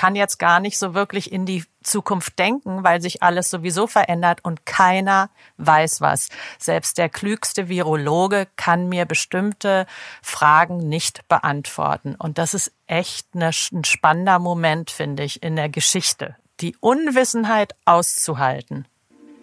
[0.00, 4.42] kann jetzt gar nicht so wirklich in die Zukunft denken, weil sich alles sowieso verändert
[4.42, 6.30] und keiner weiß was.
[6.58, 9.86] Selbst der klügste Virologe kann mir bestimmte
[10.22, 12.14] Fragen nicht beantworten.
[12.14, 16.34] Und das ist echt ein spannender Moment, finde ich, in der Geschichte.
[16.60, 18.88] Die Unwissenheit auszuhalten.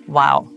[0.08, 0.50] Wow.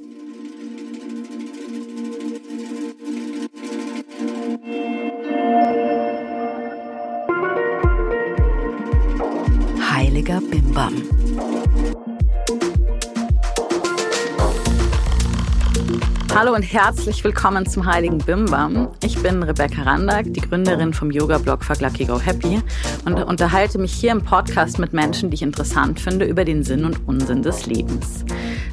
[10.30, 10.94] Heiliger Bimbam.
[16.32, 18.88] Hallo und herzlich willkommen zum Heiligen Bimbam.
[19.02, 22.62] Ich bin Rebecca Randack, die Gründerin vom Yoga-Blog Fuck Lucky Go Happy
[23.04, 26.84] und unterhalte mich hier im Podcast mit Menschen, die ich interessant finde, über den Sinn
[26.84, 28.24] und Unsinn des Lebens.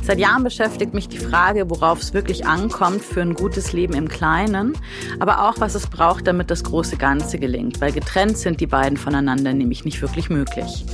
[0.04, 4.08] Seit Jahren beschäftigt mich die Frage, worauf es wirklich ankommt für ein gutes Leben im
[4.08, 4.74] Kleinen,
[5.20, 8.98] aber auch, was es braucht, damit das große Ganze gelingt, weil getrennt sind die beiden
[8.98, 10.86] voneinander nämlich nicht wirklich möglich.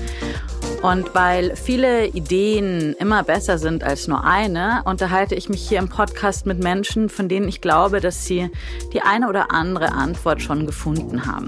[0.83, 5.87] Und weil viele Ideen immer besser sind als nur eine, unterhalte ich mich hier im
[5.87, 8.51] Podcast mit Menschen, von denen ich glaube, dass sie
[8.91, 11.47] die eine oder andere Antwort schon gefunden haben.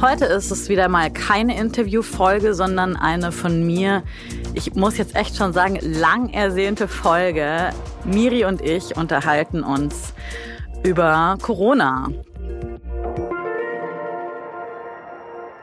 [0.00, 4.04] Heute ist es wieder mal keine Interviewfolge, sondern eine von mir,
[4.54, 7.74] ich muss jetzt echt schon sagen, lang ersehnte Folge.
[8.06, 10.14] Miri und ich unterhalten uns
[10.82, 12.08] über Corona.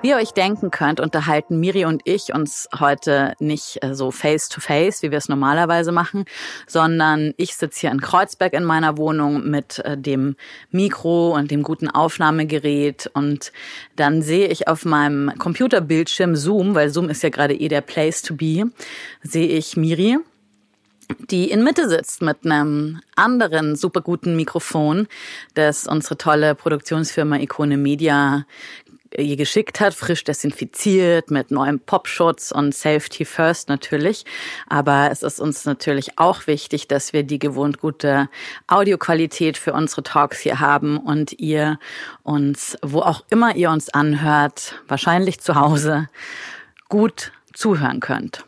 [0.01, 5.03] Wie ihr euch denken könnt, unterhalten Miri und ich uns heute nicht äh, so face-to-face,
[5.03, 6.23] wie wir es normalerweise machen,
[6.67, 10.37] sondern ich sitze hier in Kreuzberg in meiner Wohnung mit äh, dem
[10.71, 13.11] Mikro und dem guten Aufnahmegerät.
[13.13, 13.51] Und
[13.97, 18.21] dann sehe ich auf meinem Computerbildschirm Zoom, weil Zoom ist ja gerade eh der Place
[18.21, 18.71] to be,
[19.21, 20.17] sehe ich Miri
[21.29, 25.07] die in Mitte sitzt mit einem anderen super guten Mikrofon,
[25.55, 28.45] das unsere tolle Produktionsfirma Ikone Media
[29.15, 34.25] ihr geschickt hat, frisch desinfiziert mit neuem Popschutz und Safety First natürlich.
[34.67, 38.29] Aber es ist uns natürlich auch wichtig, dass wir die gewohnt gute
[38.67, 41.79] Audioqualität für unsere Talks hier haben und ihr
[42.23, 46.09] uns, wo auch immer ihr uns anhört, wahrscheinlich zu Hause,
[46.87, 48.45] gut zuhören könnt.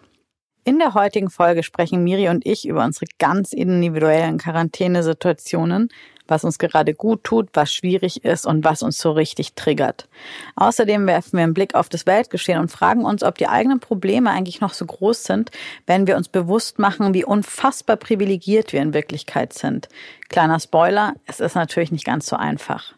[0.64, 5.90] In der heutigen Folge sprechen Miri und ich über unsere ganz individuellen Quarantänesituationen,
[6.32, 10.08] was uns gerade gut tut, was schwierig ist und was uns so richtig triggert.
[10.56, 14.32] Außerdem werfen wir einen Blick auf das Weltgeschehen und fragen uns, ob die eigenen Probleme
[14.32, 15.52] eigentlich noch so groß sind,
[15.86, 19.90] wenn wir uns bewusst machen, wie unfassbar privilegiert wir in Wirklichkeit sind.
[20.30, 22.94] Kleiner Spoiler, es ist natürlich nicht ganz so einfach.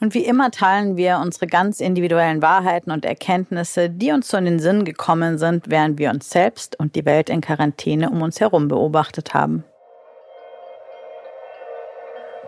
[0.00, 4.44] Und wie immer teilen wir unsere ganz individuellen Wahrheiten und Erkenntnisse, die uns so in
[4.44, 8.40] den Sinn gekommen sind, während wir uns selbst und die Welt in Quarantäne um uns
[8.40, 9.64] herum beobachtet haben.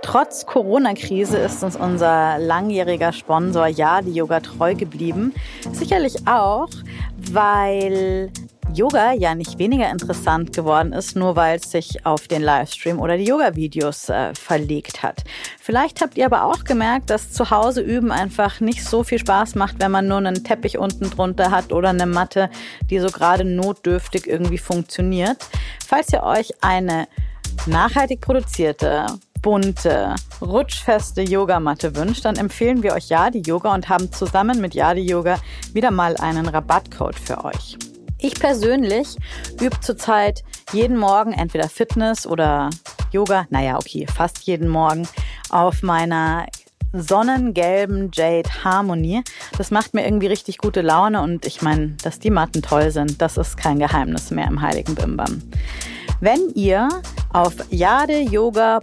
[0.06, 5.34] Trotz Corona-Krise ist uns unser langjähriger Sponsor Yadi Yoga treu geblieben.
[5.72, 6.68] Sicherlich auch,
[7.32, 8.30] weil
[8.72, 13.16] Yoga ja nicht weniger interessant geworden ist, nur weil es sich auf den Livestream oder
[13.16, 15.24] die Yoga-Videos äh, verlegt hat.
[15.60, 19.56] Vielleicht habt ihr aber auch gemerkt, dass zu Hause üben einfach nicht so viel Spaß
[19.56, 22.48] macht, wenn man nur einen Teppich unten drunter hat oder eine Matte,
[22.90, 25.38] die so gerade notdürftig irgendwie funktioniert.
[25.84, 27.08] Falls ihr euch eine
[27.66, 29.06] nachhaltig produzierte
[29.46, 35.02] bunte, rutschfeste Yogamatte wünscht, dann empfehlen wir euch Yadi Yoga und haben zusammen mit Yadi
[35.02, 35.38] Yoga
[35.72, 37.78] wieder mal einen Rabattcode für euch.
[38.18, 39.16] Ich persönlich
[39.60, 40.42] übe zurzeit
[40.72, 42.70] jeden Morgen entweder Fitness oder
[43.12, 45.06] Yoga, naja, okay, fast jeden Morgen
[45.50, 46.46] auf meiner
[46.92, 49.22] sonnengelben Jade Harmony.
[49.56, 53.22] Das macht mir irgendwie richtig gute Laune und ich meine, dass die Matten toll sind,
[53.22, 55.40] das ist kein Geheimnis mehr im Heiligen Bimbam.
[56.20, 56.88] Wenn ihr
[57.32, 58.80] auf jadeyoga.eu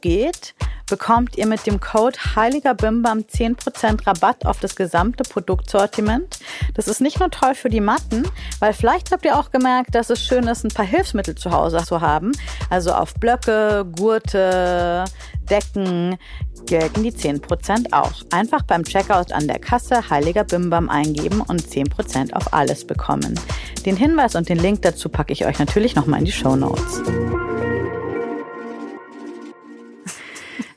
[0.00, 0.54] geht,
[0.92, 6.38] bekommt ihr mit dem Code Heiliger Bimbam 10% Rabatt auf das gesamte Produktsortiment.
[6.74, 8.24] Das ist nicht nur toll für die Matten,
[8.58, 11.82] weil vielleicht habt ihr auch gemerkt, dass es schön ist, ein paar Hilfsmittel zu Hause
[11.86, 12.32] zu haben.
[12.68, 15.04] Also auf Blöcke, Gurte,
[15.48, 16.18] Decken
[16.66, 18.12] gelten die 10% auch.
[18.30, 23.40] Einfach beim Checkout an der Kasse Heiliger Bimbam eingeben und 10% auf alles bekommen.
[23.86, 27.00] Den Hinweis und den Link dazu packe ich euch natürlich nochmal in die Show Notes.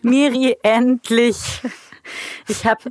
[0.06, 1.62] Miri, endlich.
[2.48, 2.84] Ich habe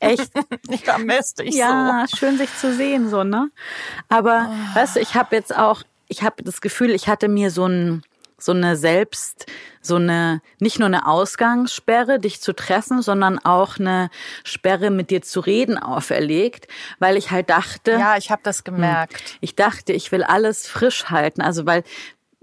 [0.00, 0.32] echt.
[0.70, 2.16] Ich vermisse dich ja, so.
[2.16, 3.50] schön sich zu sehen, so, ne?
[4.08, 4.76] Aber, oh.
[4.76, 8.02] weißt du, ich habe jetzt auch, ich habe das Gefühl, ich hatte mir so ein,
[8.38, 9.46] so eine selbst,
[9.80, 14.10] so eine, nicht nur eine Ausgangssperre, dich zu treffen, sondern auch eine
[14.42, 16.66] Sperre, mit dir zu reden, auferlegt,
[16.98, 17.92] weil ich halt dachte.
[17.92, 19.18] Ja, ich habe das gemerkt.
[19.18, 21.42] Hm, ich dachte, ich will alles frisch halten.
[21.42, 21.84] Also, weil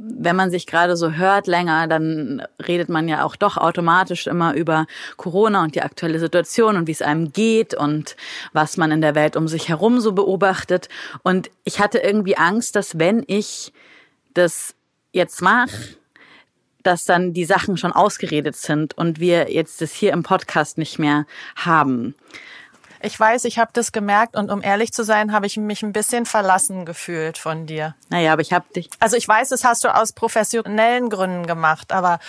[0.04, 4.54] wenn man sich gerade so hört länger, dann redet man ja auch doch automatisch immer
[4.56, 4.88] über
[5.18, 8.16] Corona und die aktuelle Situation und wie es einem geht und
[8.54, 10.90] was man in der Welt um sich herum so beobachtet.
[11.24, 13.74] Und ich hatte irgendwie Angst, dass wenn ich
[14.34, 14.74] das
[15.12, 15.96] jetzt mache,
[16.84, 20.98] dass dann die Sachen schon ausgeredet sind und wir jetzt das hier im Podcast nicht
[20.98, 22.16] mehr haben.
[23.04, 25.94] Ich weiß, ich habe das gemerkt und um ehrlich zu sein, habe ich mich ein
[25.94, 27.96] bisschen verlassen gefühlt von dir.
[28.10, 28.90] Naja, aber ich habe dich.
[29.00, 32.20] Also ich weiß, das hast du aus professionellen Gründen gemacht, aber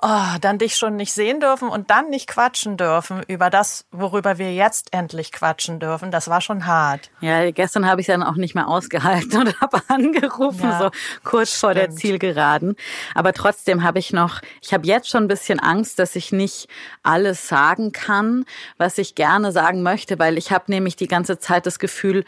[0.00, 4.38] oh, dann dich schon nicht sehen dürfen und dann nicht quatschen dürfen über das, worüber
[4.38, 7.10] wir jetzt endlich quatschen dürfen, das war schon hart.
[7.20, 10.90] Ja, gestern habe ich dann auch nicht mehr ausgehalten und habe angerufen, ja, so
[11.24, 11.60] kurz stimmt.
[11.60, 12.76] vor der Zielgeraden.
[13.14, 16.68] Aber trotzdem habe ich noch, ich habe jetzt schon ein bisschen Angst, dass ich nicht
[17.02, 18.44] alles sagen kann,
[18.78, 22.24] was ich gerne sagen möchte, weil ich habe nämlich die ganze Zeit das Gefühl,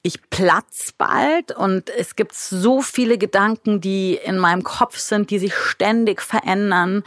[0.00, 5.38] ich platz bald und es gibt so viele Gedanken, die in meinem Kopf sind, die
[5.38, 7.04] sich ständig verändern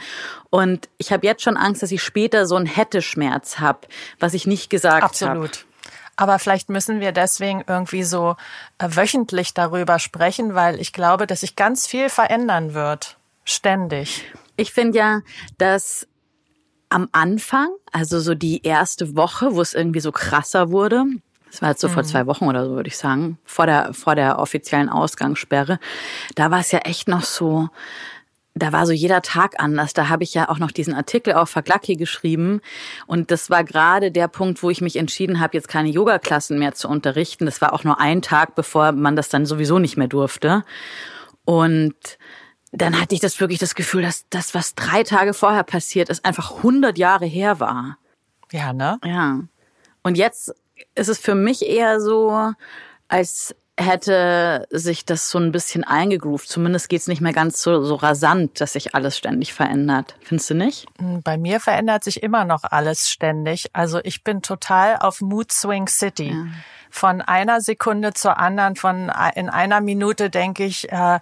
[0.50, 3.80] und ich habe jetzt schon Angst, dass ich später so einen Hätte-Schmerz habe,
[4.20, 5.06] was ich nicht gesagt habe.
[5.06, 5.56] Absolut.
[5.56, 5.68] Hab.
[6.14, 8.36] Aber vielleicht müssen wir deswegen irgendwie so
[8.78, 13.16] äh, wöchentlich darüber sprechen, weil ich glaube, dass sich ganz viel verändern wird.
[13.44, 14.24] Ständig.
[14.56, 15.20] Ich finde ja,
[15.58, 16.07] dass
[16.88, 21.04] am Anfang, also so die erste Woche, wo es irgendwie so krasser wurde,
[21.50, 21.92] das war jetzt so mhm.
[21.92, 25.78] vor zwei Wochen oder so, würde ich sagen, vor der, vor der offiziellen Ausgangssperre,
[26.34, 27.68] da war es ja echt noch so,
[28.54, 29.92] da war so jeder Tag anders.
[29.92, 32.60] Da habe ich ja auch noch diesen Artikel auf Verglacki geschrieben.
[33.06, 36.74] Und das war gerade der Punkt, wo ich mich entschieden habe, jetzt keine Yoga-Klassen mehr
[36.74, 37.46] zu unterrichten.
[37.46, 40.64] Das war auch nur ein Tag, bevor man das dann sowieso nicht mehr durfte.
[41.44, 41.94] Und
[42.72, 46.24] dann hatte ich das wirklich das Gefühl, dass das, was drei Tage vorher passiert ist,
[46.24, 47.98] einfach 100 Jahre her war.
[48.52, 48.98] Ja, ne?
[49.04, 49.40] Ja.
[50.02, 50.54] Und jetzt
[50.94, 52.52] ist es für mich eher so,
[53.08, 56.48] als hätte sich das so ein bisschen eingegroovt.
[56.48, 60.16] Zumindest geht's nicht mehr ganz so, so rasant, dass sich alles ständig verändert.
[60.20, 60.86] Findest du nicht?
[60.98, 63.70] Hm, bei mir verändert sich immer noch alles ständig.
[63.72, 66.30] Also ich bin total auf Mood Swing City.
[66.30, 66.46] Ja.
[66.90, 71.20] Von einer Sekunde zur anderen, von in einer Minute denke ich, äh,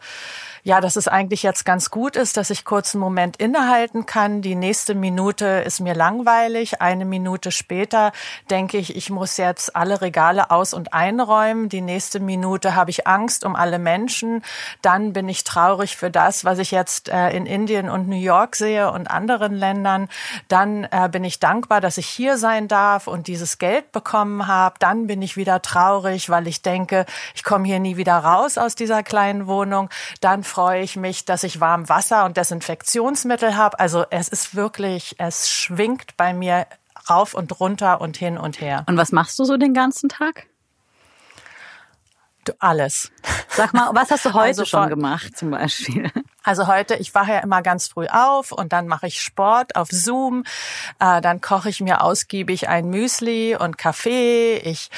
[0.67, 4.43] ja, dass es eigentlich jetzt ganz gut ist, dass ich kurz einen Moment innehalten kann.
[4.43, 6.81] Die nächste Minute ist mir langweilig.
[6.81, 8.11] Eine Minute später
[8.51, 11.69] denke ich, ich muss jetzt alle Regale aus- und einräumen.
[11.69, 14.43] Die nächste Minute habe ich Angst um alle Menschen.
[14.83, 18.57] Dann bin ich traurig für das, was ich jetzt äh, in Indien und New York
[18.57, 20.09] sehe und anderen Ländern.
[20.49, 24.75] Dann äh, bin ich dankbar, dass ich hier sein darf und dieses Geld bekommen habe.
[24.81, 28.75] Dann bin ich wieder traurig, weil ich denke, ich komme hier nie wieder raus aus
[28.75, 29.91] dieser kleinen Wohnung.
[30.21, 33.79] Dann freue ich mich, dass ich warm Wasser und Desinfektionsmittel habe.
[33.79, 36.67] Also es ist wirklich, es schwingt bei mir
[37.09, 38.85] rauf und runter und hin und her.
[38.87, 40.47] Und was machst du so den ganzen Tag?
[42.47, 43.11] Du, alles.
[43.49, 46.11] Sag mal, was hast du heute also schon gemacht zum Beispiel?
[46.47, 49.89] Also heute, ich wache ja immer ganz früh auf und dann mache ich Sport auf
[49.91, 50.45] Zoom.
[51.01, 54.59] Äh, dann koche ich mir ausgiebig ein Müsli und Kaffee.
[54.59, 54.91] Ich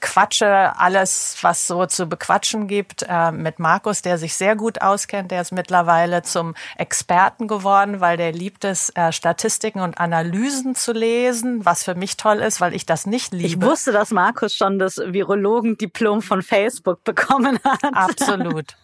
[0.00, 5.30] quatsche alles, was so zu bequatschen gibt, äh, mit Markus, der sich sehr gut auskennt.
[5.30, 10.92] Der ist mittlerweile zum Experten geworden, weil der liebt es, äh, Statistiken und Analysen zu
[10.92, 13.46] lesen, was für mich toll ist, weil ich das nicht liebe.
[13.46, 17.84] Ich wusste, dass Markus schon das Virologendiplom von Facebook bekommen hat.
[17.92, 18.76] Absolut.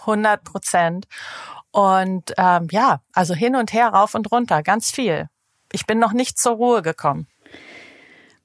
[0.00, 1.06] 100 Prozent.
[1.72, 5.28] Und ähm, ja, also hin und her, rauf und runter, ganz viel.
[5.72, 7.28] Ich bin noch nicht zur Ruhe gekommen.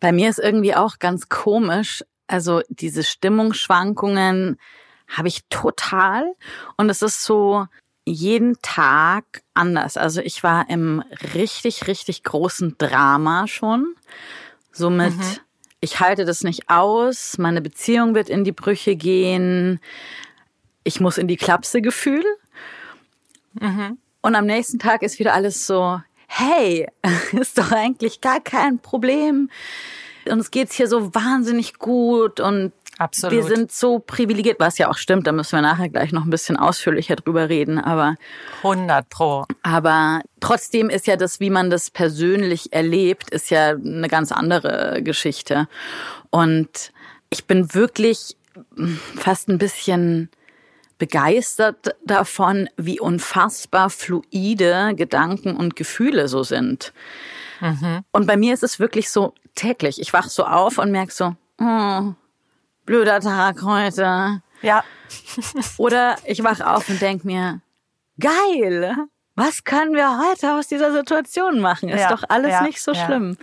[0.06, 2.06] Bei mir ist irgendwie auch ganz komisch.
[2.28, 4.60] Also diese Stimmungsschwankungen
[5.08, 6.32] habe ich total.
[6.78, 7.66] Und es ist so
[8.06, 9.98] jeden Tag anders.
[9.98, 13.96] Also ich war im richtig, richtig großen Drama schon.
[14.72, 15.38] Somit, mhm.
[15.80, 17.40] ich halte das nicht aus.
[17.40, 19.80] Meine Beziehung wird in die Brüche gehen.
[20.84, 22.24] Ich muss in die Klapse Gefühl.
[23.60, 23.98] Mhm.
[24.22, 26.88] Und am nächsten Tag ist wieder alles so, hey,
[27.34, 29.50] ist doch eigentlich gar kein Problem.
[30.30, 33.36] Uns geht's hier so wahnsinnig gut und Absolut.
[33.36, 36.30] wir sind so privilegiert, was ja auch stimmt, da müssen wir nachher gleich noch ein
[36.30, 38.16] bisschen ausführlicher drüber reden, aber
[38.64, 39.46] 100 pro.
[39.64, 45.02] Aber trotzdem ist ja das, wie man das persönlich erlebt, ist ja eine ganz andere
[45.04, 45.68] Geschichte.
[46.30, 46.92] Und
[47.30, 48.38] ich bin wirklich
[49.18, 50.30] fast ein bisschen
[50.98, 56.94] begeistert davon, wie unfassbar fluide Gedanken und Gefühle so sind.
[57.60, 58.04] Mhm.
[58.12, 60.00] Und bei mir ist es wirklich so täglich.
[60.00, 62.14] Ich wach so auf und merk so, oh,
[62.86, 64.42] blöder Tag heute.
[64.62, 64.84] Ja.
[65.78, 67.62] Oder ich wach auf und denk mir,
[68.20, 68.96] geil,
[69.36, 71.90] was können wir heute aus dieser Situation machen?
[71.90, 73.06] Ist ja, doch alles ja, nicht so ja.
[73.06, 73.38] schlimm.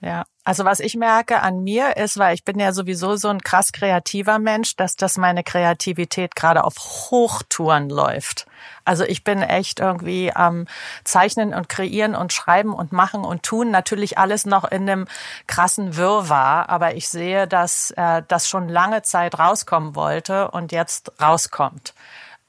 [0.00, 3.40] Ja, Also was ich merke an mir ist, weil ich bin ja sowieso so ein
[3.40, 6.76] krass kreativer Mensch, dass das meine Kreativität gerade auf
[7.10, 8.46] Hochtouren läuft.
[8.84, 10.68] Also ich bin echt irgendwie am
[11.02, 13.72] Zeichnen und Kreieren und Schreiben und Machen und Tun.
[13.72, 15.08] Natürlich alles noch in einem
[15.48, 21.10] krassen Wirrwarr, aber ich sehe, dass äh, das schon lange Zeit rauskommen wollte und jetzt
[21.20, 21.92] rauskommt.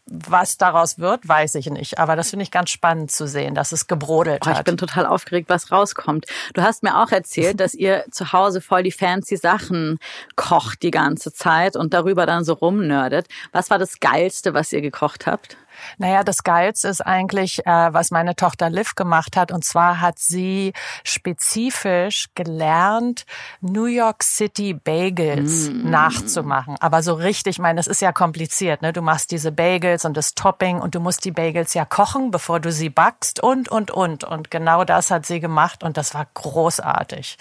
[0.09, 1.99] Was daraus wird, weiß ich nicht.
[1.99, 4.59] Aber das finde ich ganz spannend zu sehen, dass es gebrodelt oh, hat.
[4.59, 6.25] Ich bin total aufgeregt, was rauskommt.
[6.53, 9.99] Du hast mir auch erzählt, dass ihr zu Hause voll die fancy Sachen
[10.35, 13.27] kocht die ganze Zeit und darüber dann so rumnördet.
[13.51, 15.57] Was war das Geilste, was ihr gekocht habt?
[15.98, 19.51] Naja, das Geilste ist eigentlich, äh, was meine Tochter Liv gemacht hat.
[19.51, 23.25] Und zwar hat sie spezifisch gelernt,
[23.62, 25.89] New York City Bagels mm.
[25.89, 26.75] nachzumachen.
[26.79, 28.81] Aber so richtig, ich meine, das ist ja kompliziert.
[28.81, 28.93] Ne?
[28.93, 32.60] Du machst diese Bagels und das Topping und du musst die Bagels ja kochen, bevor
[32.60, 34.24] du sie backst und, und, und.
[34.24, 37.38] Und genau das hat sie gemacht und das war großartig.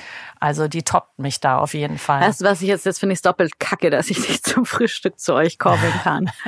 [0.46, 2.20] Also die toppt mich da auf jeden Fall.
[2.38, 5.34] Du, was ich jetzt, jetzt finde ich doppelt kacke, dass ich nicht zum Frühstück zu
[5.34, 6.30] euch kommen kann.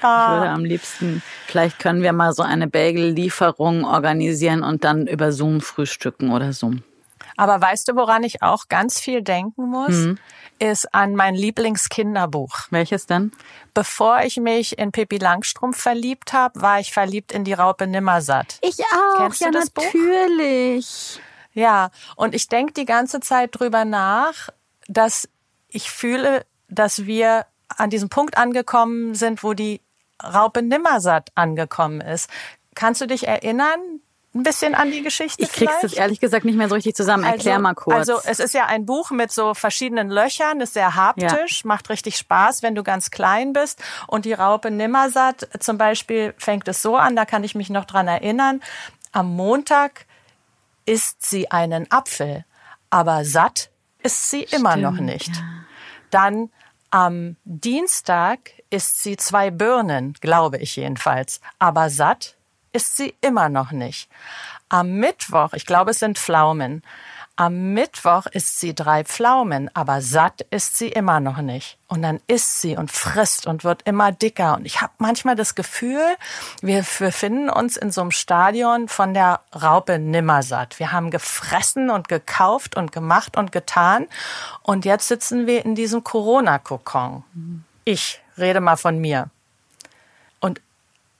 [0.00, 5.32] Ich würde am liebsten, vielleicht können wir mal so eine Bagel-Lieferung organisieren und dann über
[5.32, 6.70] Zoom frühstücken oder so.
[7.36, 9.96] Aber weißt du, woran ich auch ganz viel denken muss?
[9.96, 10.18] Mhm.
[10.60, 12.68] Ist an mein Lieblingskinderbuch.
[12.70, 13.32] Welches denn?
[13.74, 18.58] Bevor ich mich in Pippi Langstrumpf verliebt habe, war ich verliebt in die Raupe Nimmersatt.
[18.62, 21.16] Ich auch, Kennst ja natürlich.
[21.16, 21.22] Buch?
[21.52, 24.50] Ja, und ich denke die ganze Zeit drüber nach,
[24.86, 25.28] dass
[25.68, 29.80] ich fühle, dass wir an diesem Punkt angekommen sind, wo die
[30.22, 32.30] Raupe Nimmersatt angekommen ist.
[32.74, 34.00] Kannst du dich erinnern?
[34.34, 35.42] Ein bisschen an die Geschichte.
[35.42, 37.24] Ich krieg's das ehrlich gesagt nicht mehr so richtig zusammen.
[37.24, 37.96] Erklär also, mal kurz.
[37.96, 41.68] Also es ist ja ein Buch mit so verschiedenen Löchern, ist sehr haptisch, ja.
[41.68, 43.82] macht richtig Spaß, wenn du ganz klein bist.
[44.06, 47.86] Und die Raupe Nimmersatt zum Beispiel fängt es so an, da kann ich mich noch
[47.86, 48.60] dran erinnern.
[49.12, 50.04] Am Montag
[50.88, 52.44] isst sie einen Apfel,
[52.90, 53.70] aber satt
[54.02, 55.36] ist sie Stimmt, immer noch nicht.
[55.36, 55.42] Ja.
[56.10, 56.50] Dann
[56.90, 62.36] am Dienstag isst sie zwei Birnen, glaube ich jedenfalls, aber satt
[62.72, 64.08] ist sie immer noch nicht.
[64.70, 66.82] Am Mittwoch, ich glaube es sind Pflaumen,
[67.38, 71.78] am Mittwoch isst sie drei Pflaumen, aber satt ist sie immer noch nicht.
[71.86, 74.56] Und dann isst sie und frisst und wird immer dicker.
[74.56, 76.02] Und ich habe manchmal das Gefühl,
[76.62, 80.80] wir befinden uns in so einem Stadion von der Raupe nimmersatt.
[80.80, 84.08] Wir haben gefressen und gekauft und gemacht und getan.
[84.62, 87.22] Und jetzt sitzen wir in diesem Corona-Kokon.
[87.84, 89.30] Ich rede mal von mir.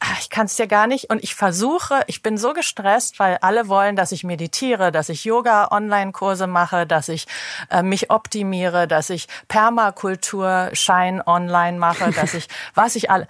[0.00, 1.10] Ah, ich kann es dir gar nicht.
[1.10, 5.24] Und ich versuche, ich bin so gestresst, weil alle wollen, dass ich meditiere, dass ich
[5.24, 7.26] Yoga-Online-Kurse mache, dass ich
[7.70, 13.26] äh, mich optimiere, dass ich Permakultur-Schein online mache, dass ich, was ich alle.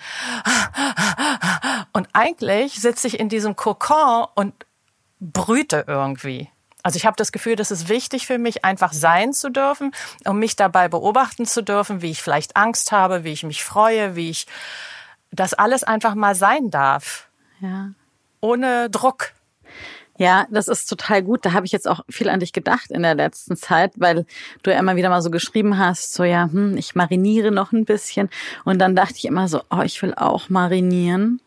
[1.94, 4.54] Und eigentlich sitze ich in diesem Kokon und
[5.20, 6.50] brüte irgendwie.
[6.82, 9.92] Also ich habe das Gefühl, das ist wichtig für mich, einfach sein zu dürfen,
[10.25, 14.14] um mich dabei beobachten zu dürfen, wie ich vielleicht Angst habe, wie ich mich freue,
[14.14, 14.46] wie ich
[15.30, 17.28] dass alles einfach mal sein darf.
[17.61, 17.90] Ja.
[18.40, 19.32] Ohne Druck.
[20.18, 21.44] Ja, das ist total gut.
[21.44, 24.26] Da habe ich jetzt auch viel an dich gedacht in der letzten Zeit, weil
[24.62, 27.85] du ja immer wieder mal so geschrieben hast, so ja, hm, ich mariniere noch ein
[27.85, 28.28] bisschen.
[28.64, 31.40] Und dann dachte ich immer so, oh, ich will auch marinieren.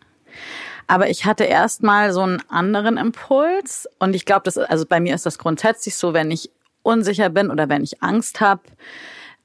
[0.87, 3.89] Aber ich hatte erst mal so einen anderen Impuls.
[3.99, 6.49] Und ich glaube, das, also bei mir ist das grundsätzlich so, wenn ich
[6.81, 8.61] unsicher bin oder wenn ich Angst habe,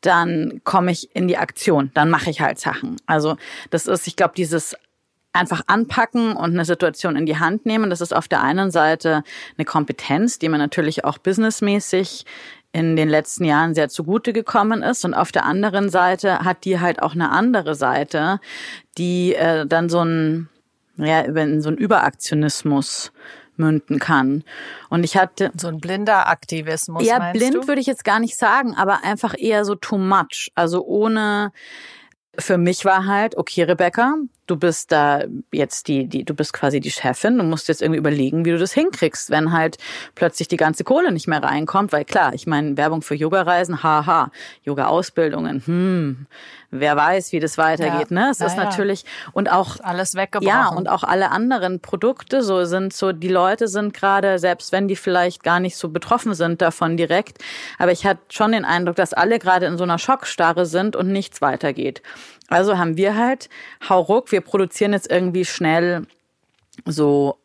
[0.07, 2.97] dann komme ich in die Aktion, dann mache ich halt Sachen.
[3.07, 3.37] Also
[3.71, 4.77] das ist, ich glaube, dieses
[5.33, 9.23] einfach anpacken und eine Situation in die Hand nehmen, das ist auf der einen Seite
[9.59, 12.25] eine Kompetenz, die mir natürlich auch businessmäßig
[12.73, 15.05] in den letzten Jahren sehr zugute gekommen ist.
[15.05, 18.41] Und auf der anderen Seite hat die halt auch eine andere Seite,
[18.99, 20.49] die äh, dann so ein,
[20.97, 21.25] ja,
[21.61, 23.13] so ein Überaktionismus
[23.59, 24.45] münden kann.
[24.89, 27.05] Und ich hatte so ein blinder Aktivismus.
[27.07, 27.69] Ja, blind du?
[27.69, 30.51] würde ich jetzt gar nicht sagen, aber einfach eher so too much.
[30.55, 31.53] Also ohne.
[32.39, 36.81] Für mich war halt, okay, Rebecca, du bist da jetzt die, die, du bist quasi
[36.81, 39.79] die Chefin, du musst jetzt irgendwie überlegen, wie du das hinkriegst, wenn halt
[40.15, 44.31] plötzlich die ganze Kohle nicht mehr reinkommt, weil klar, ich meine, Werbung für Yoga-Reisen, haha,
[44.65, 46.27] Yoga-Ausbildungen, hm,
[46.71, 48.15] wer weiß, wie das weitergeht, ja.
[48.15, 48.29] ne?
[48.31, 50.49] Es ja, ist natürlich, und auch, alles weggebrochen.
[50.49, 54.89] Ja, und auch alle anderen Produkte so sind so, die Leute sind gerade, selbst wenn
[54.89, 57.39] die vielleicht gar nicht so betroffen sind davon direkt,
[57.79, 61.09] aber ich hatte schon den Eindruck, dass alle gerade in so einer Schockstarre sind und
[61.09, 62.03] nichts weitergeht.
[62.49, 63.49] Also haben wir halt,
[63.89, 66.07] hau ruck, wir produzieren jetzt irgendwie schnell
[66.85, 67.39] so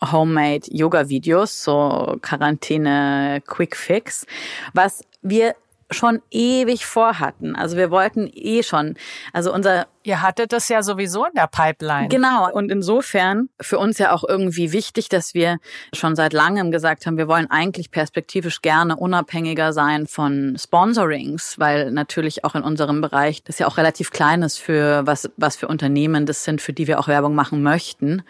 [0.00, 4.26] Homemade Yoga Videos, so Quarantäne Quick Fix,
[4.72, 5.54] was wir
[5.90, 7.54] schon ewig vorhatten.
[7.56, 8.96] Also wir wollten eh schon,
[9.32, 12.06] also unser Ihr hattet das ja sowieso in der Pipeline.
[12.06, 12.48] Genau.
[12.52, 15.58] Und insofern für uns ja auch irgendwie wichtig, dass wir
[15.92, 21.90] schon seit langem gesagt haben, wir wollen eigentlich perspektivisch gerne unabhängiger sein von Sponsorings, weil
[21.90, 25.66] natürlich auch in unserem Bereich das ja auch relativ klein ist für was, was für
[25.66, 28.22] Unternehmen das sind, für die wir auch Werbung machen möchten.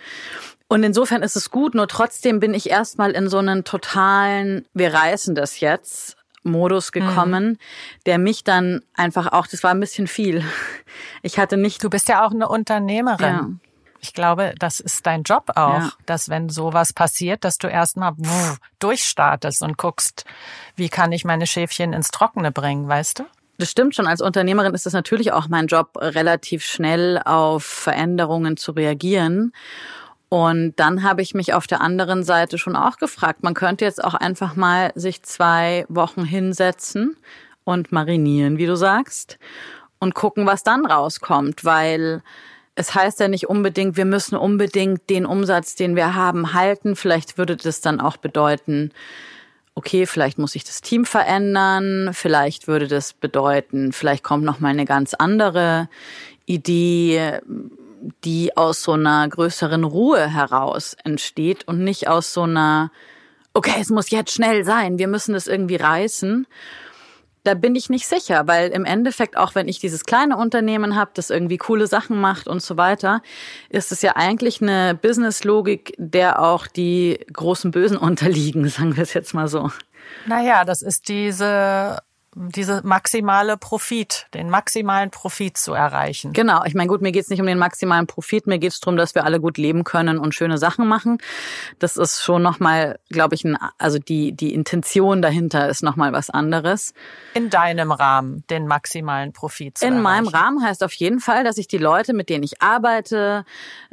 [0.68, 4.94] Und insofern ist es gut, nur trotzdem bin ich erstmal in so einen totalen, wir
[4.94, 6.15] reißen das jetzt
[6.50, 7.58] Modus gekommen, mhm.
[8.06, 10.44] der mich dann einfach auch, das war ein bisschen viel.
[11.22, 11.82] Ich hatte nicht.
[11.82, 13.34] Du bist ja auch eine Unternehmerin.
[13.34, 13.48] Ja.
[14.00, 15.92] Ich glaube, das ist dein Job auch, ja.
[16.04, 18.12] dass wenn sowas passiert, dass du erstmal
[18.78, 20.24] durchstartest und guckst,
[20.76, 23.24] wie kann ich meine Schäfchen ins Trockene bringen, weißt du?
[23.58, 24.06] Das stimmt schon.
[24.06, 29.52] Als Unternehmerin ist es natürlich auch mein Job, relativ schnell auf Veränderungen zu reagieren.
[30.28, 34.02] Und dann habe ich mich auf der anderen Seite schon auch gefragt, man könnte jetzt
[34.02, 37.16] auch einfach mal sich zwei Wochen hinsetzen
[37.64, 39.38] und marinieren, wie du sagst,
[39.98, 42.22] und gucken, was dann rauskommt, weil
[42.74, 46.94] es heißt ja nicht unbedingt, wir müssen unbedingt den Umsatz, den wir haben, halten.
[46.94, 48.92] Vielleicht würde das dann auch bedeuten,
[49.74, 54.68] okay, vielleicht muss ich das Team verändern, vielleicht würde das bedeuten, vielleicht kommt noch mal
[54.68, 55.88] eine ganz andere
[56.46, 57.40] Idee
[58.24, 62.90] die aus so einer größeren Ruhe heraus entsteht und nicht aus so einer,
[63.54, 66.46] okay, es muss jetzt schnell sein, wir müssen das irgendwie reißen.
[67.44, 71.12] Da bin ich nicht sicher, weil im Endeffekt, auch wenn ich dieses kleine Unternehmen habe,
[71.14, 73.22] das irgendwie coole Sachen macht und so weiter,
[73.68, 79.14] ist es ja eigentlich eine Businesslogik, der auch die großen Bösen unterliegen, sagen wir es
[79.14, 79.70] jetzt mal so.
[80.26, 81.98] Naja, das ist diese
[82.38, 86.34] diese maximale Profit, den maximalen Profit zu erreichen.
[86.34, 89.14] Genau, ich meine, gut, mir geht's nicht um den maximalen Profit, mir geht's darum, dass
[89.14, 91.16] wir alle gut leben können und schöne Sachen machen.
[91.78, 96.28] Das ist schon nochmal, glaube ich, ein, also die, die Intention dahinter ist nochmal was
[96.28, 96.92] anderes.
[97.32, 100.02] In deinem Rahmen, den maximalen Profit zu In erreichen.
[100.02, 103.46] meinem Rahmen heißt auf jeden Fall, dass ich die Leute, mit denen ich arbeite,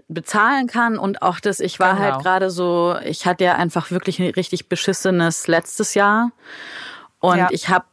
[0.10, 2.14] bezahlen kann und auch das, ich war halt genau.
[2.16, 6.32] halt gerade so, ich hatte ja einfach wirklich ein richtig beschissenes letztes Jahr.
[7.20, 7.48] Und ja.
[7.52, 7.86] ich habe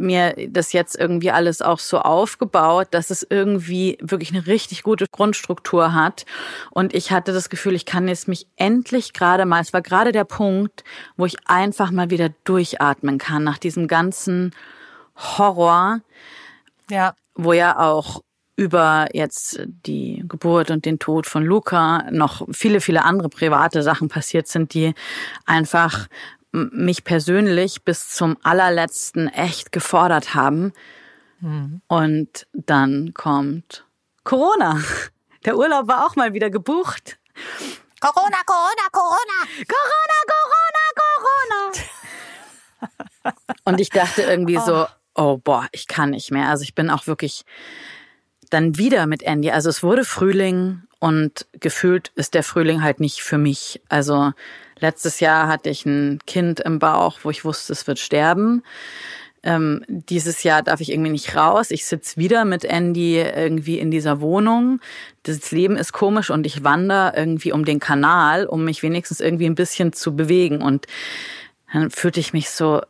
[0.00, 5.06] mir das jetzt irgendwie alles auch so aufgebaut, dass es irgendwie wirklich eine richtig gute
[5.10, 6.24] Grundstruktur hat.
[6.70, 10.12] Und ich hatte das Gefühl, ich kann jetzt mich endlich gerade mal, es war gerade
[10.12, 10.84] der Punkt,
[11.16, 14.54] wo ich einfach mal wieder durchatmen kann nach diesem ganzen
[15.16, 16.00] Horror.
[16.90, 17.14] Ja.
[17.34, 18.22] Wo ja auch
[18.56, 24.08] über jetzt die Geburt und den Tod von Luca noch viele, viele andere private Sachen
[24.08, 24.92] passiert sind, die
[25.46, 26.08] einfach
[26.52, 30.72] mich persönlich bis zum allerletzten echt gefordert haben.
[31.40, 31.80] Mhm.
[31.86, 33.84] Und dann kommt
[34.24, 34.80] Corona.
[35.44, 37.18] Der Urlaub war auch mal wieder gebucht.
[38.00, 39.46] Corona, Corona, Corona.
[39.66, 43.34] Corona, Corona, Corona.
[43.64, 44.64] Und ich dachte irgendwie oh.
[44.64, 46.48] so, oh boah, ich kann nicht mehr.
[46.48, 47.44] Also ich bin auch wirklich
[48.50, 49.50] dann wieder mit Andy.
[49.50, 53.80] Also es wurde Frühling und gefühlt ist der Frühling halt nicht für mich.
[53.88, 54.32] Also
[54.80, 58.62] Letztes Jahr hatte ich ein Kind im Bauch, wo ich wusste, es wird sterben.
[59.42, 61.70] Ähm, dieses Jahr darf ich irgendwie nicht raus.
[61.70, 64.80] Ich sitz wieder mit Andy irgendwie in dieser Wohnung.
[65.22, 69.46] Das Leben ist komisch und ich wandere irgendwie um den Kanal, um mich wenigstens irgendwie
[69.46, 70.60] ein bisschen zu bewegen.
[70.60, 70.86] Und
[71.72, 72.82] dann fühlte ich mich so,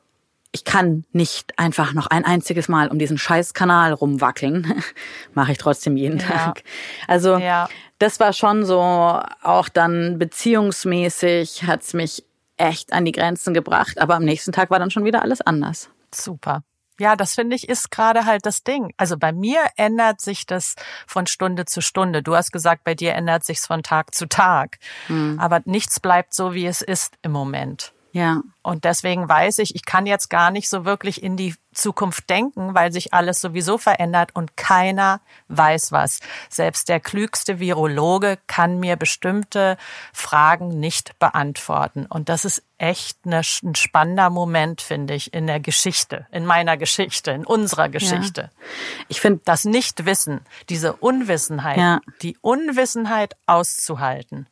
[0.52, 4.82] ich kann nicht einfach noch ein einziges Mal um diesen scheiß Kanal rumwackeln.
[5.34, 6.26] Mache ich trotzdem jeden ja.
[6.26, 6.64] Tag.
[7.06, 7.68] Also ja
[8.00, 12.24] das war schon so, auch dann beziehungsmäßig hat's mich
[12.56, 14.00] echt an die Grenzen gebracht.
[14.00, 15.90] Aber am nächsten Tag war dann schon wieder alles anders.
[16.12, 16.64] Super.
[16.98, 18.92] Ja, das finde ich ist gerade halt das Ding.
[18.96, 20.74] Also bei mir ändert sich das
[21.06, 22.22] von Stunde zu Stunde.
[22.22, 24.78] Du hast gesagt, bei dir ändert sich's von Tag zu Tag.
[25.06, 25.38] Hm.
[25.38, 27.92] Aber nichts bleibt so, wie es ist im Moment.
[28.12, 28.42] Ja.
[28.62, 32.74] Und deswegen weiß ich, ich kann jetzt gar nicht so wirklich in die Zukunft denken,
[32.74, 36.18] weil sich alles sowieso verändert und keiner weiß was.
[36.48, 39.76] Selbst der klügste Virologe kann mir bestimmte
[40.12, 42.06] Fragen nicht beantworten.
[42.06, 46.76] Und das ist echt eine, ein spannender Moment, finde ich, in der Geschichte, in meiner
[46.76, 48.42] Geschichte, in unserer Geschichte.
[48.42, 48.66] Ja.
[49.08, 52.00] Ich finde das Nichtwissen, diese Unwissenheit, ja.
[52.22, 54.48] die Unwissenheit auszuhalten.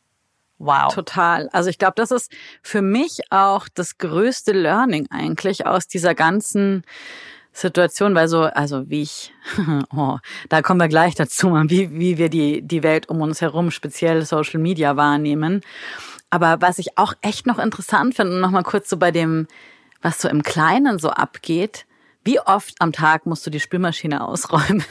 [0.59, 0.93] Wow.
[0.93, 1.49] Total.
[1.53, 6.83] Also ich glaube, das ist für mich auch das größte Learning eigentlich aus dieser ganzen
[7.53, 9.33] Situation, weil so, also wie ich,
[9.97, 10.19] oh,
[10.49, 14.25] da kommen wir gleich dazu, wie, wie wir die, die Welt um uns herum, speziell
[14.25, 15.63] Social Media wahrnehmen.
[16.31, 19.47] Aber was ich auch echt noch interessant finde, nochmal kurz so bei dem,
[20.03, 21.87] was so im Kleinen so abgeht,
[22.25, 24.85] wie oft am Tag musst du die Spülmaschine ausräumen?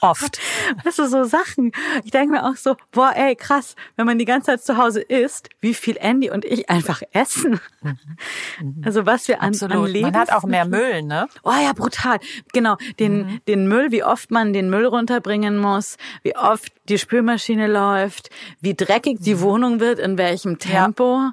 [0.00, 0.38] Oft.
[0.84, 1.72] Das sind so Sachen.
[2.04, 5.00] Ich denke mir auch so, boah, ey, krass, wenn man die ganze Zeit zu Hause
[5.00, 7.60] isst, wie viel Andy und ich einfach essen.
[7.82, 8.82] Mhm.
[8.84, 9.76] Also was wir an, Absolut.
[9.76, 10.10] an Leben.
[10.10, 11.28] Man hat auch mehr Müll, ne?
[11.42, 12.18] Oh ja, brutal.
[12.52, 13.40] Genau, den, mhm.
[13.46, 18.30] den Müll, wie oft man den Müll runterbringen muss, wie oft die Spülmaschine läuft,
[18.60, 19.40] wie dreckig die mhm.
[19.40, 21.16] Wohnung wird, in welchem Tempo.
[21.16, 21.32] Ja.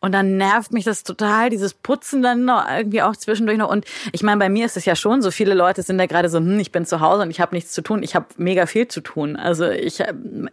[0.00, 3.70] Und dann nervt mich das total, dieses Putzen dann noch irgendwie auch zwischendurch noch.
[3.70, 6.28] Und ich meine, bei mir ist es ja schon so, viele Leute sind da gerade
[6.28, 8.02] so, hm, ich bin zu Hause und ich habe nichts zu tun.
[8.02, 9.36] Ich habe mega viel zu tun.
[9.36, 10.02] Also ich,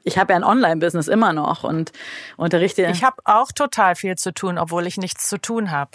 [0.03, 1.91] ich habe ja ein Online-Business immer noch und
[2.37, 2.83] unterrichte.
[2.91, 5.91] Ich habe auch total viel zu tun, obwohl ich nichts zu tun habe.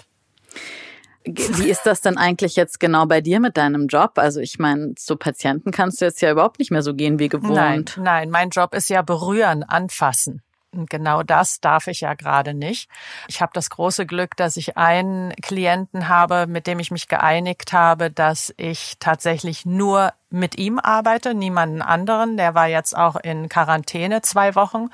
[1.25, 4.11] Wie ist das denn eigentlich jetzt genau bei dir mit deinem Job?
[4.15, 7.27] Also ich meine, zu Patienten kannst du jetzt ja überhaupt nicht mehr so gehen wie
[7.27, 7.53] gewohnt.
[7.55, 10.41] Nein, nein, mein Job ist ja berühren, anfassen.
[10.73, 12.89] Und genau das darf ich ja gerade nicht.
[13.27, 17.73] Ich habe das große Glück, dass ich einen Klienten habe, mit dem ich mich geeinigt
[17.73, 22.37] habe, dass ich tatsächlich nur mit ihm arbeite, niemanden anderen.
[22.37, 24.89] Der war jetzt auch in Quarantäne zwei Wochen.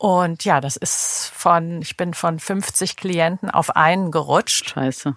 [0.00, 4.70] Und ja, das ist von, ich bin von 50 Klienten auf einen gerutscht.
[4.70, 5.12] Scheiße.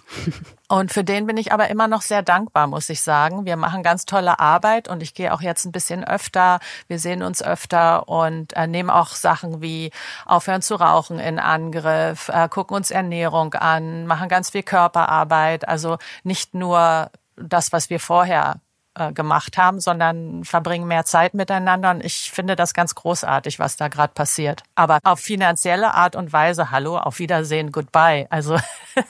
[0.69, 3.45] Und für den bin ich aber immer noch sehr dankbar, muss ich sagen.
[3.45, 6.59] Wir machen ganz tolle Arbeit und ich gehe auch jetzt ein bisschen öfter.
[6.87, 9.91] Wir sehen uns öfter und äh, nehmen auch Sachen wie
[10.25, 15.67] aufhören zu rauchen in Angriff, äh, gucken uns Ernährung an, machen ganz viel Körperarbeit.
[15.67, 18.55] Also nicht nur das, was wir vorher
[19.01, 21.91] äh, gemacht haben, sondern verbringen mehr Zeit miteinander.
[21.91, 24.63] Und ich finde das ganz großartig, was da gerade passiert.
[24.75, 28.27] Aber auf finanzielle Art und Weise, hallo, auf Wiedersehen, goodbye.
[28.29, 28.57] Also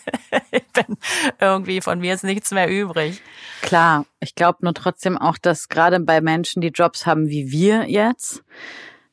[0.51, 0.97] ich bin
[1.39, 3.21] irgendwie von mir ist nichts mehr übrig.
[3.61, 7.89] Klar, ich glaube nur trotzdem auch, dass gerade bei Menschen, die Jobs haben wie wir
[7.89, 8.43] jetzt,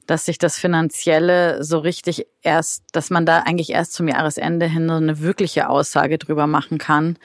[0.06, 4.88] dass sich das Finanzielle so richtig erst, dass man da eigentlich erst zum Jahresende hin
[4.88, 7.18] so eine wirkliche Aussage drüber machen kann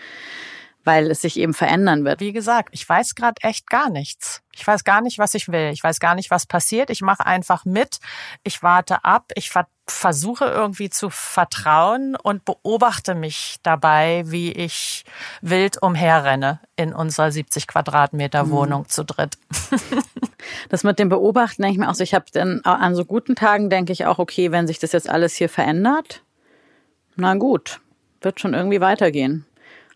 [0.83, 2.19] weil es sich eben verändern wird.
[2.19, 4.41] Wie gesagt, ich weiß gerade echt gar nichts.
[4.53, 5.71] Ich weiß gar nicht, was ich will.
[5.71, 6.89] Ich weiß gar nicht, was passiert.
[6.89, 7.99] Ich mache einfach mit.
[8.43, 9.31] Ich warte ab.
[9.35, 15.03] Ich ver versuche irgendwie zu vertrauen und beobachte mich dabei, wie ich
[15.41, 18.51] wild umherrenne in unserer 70 Quadratmeter mhm.
[18.51, 18.87] Wohnung mhm.
[18.87, 19.37] zu dritt.
[20.69, 23.35] das mit dem Beobachten denke ich mir auch so, ich habe dann an so guten
[23.35, 26.23] Tagen denke ich auch, okay, wenn sich das jetzt alles hier verändert,
[27.17, 27.81] na gut,
[28.21, 29.45] wird schon irgendwie weitergehen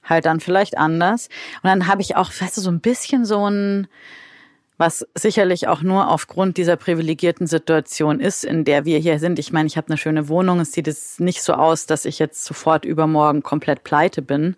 [0.07, 1.29] halt dann vielleicht anders.
[1.61, 3.87] Und dann habe ich auch, weißt du, so ein bisschen so ein,
[4.77, 9.39] was sicherlich auch nur aufgrund dieser privilegierten Situation ist, in der wir hier sind.
[9.39, 10.59] Ich meine, ich habe eine schöne Wohnung.
[10.59, 14.55] Es sieht jetzt nicht so aus, dass ich jetzt sofort übermorgen komplett pleite bin.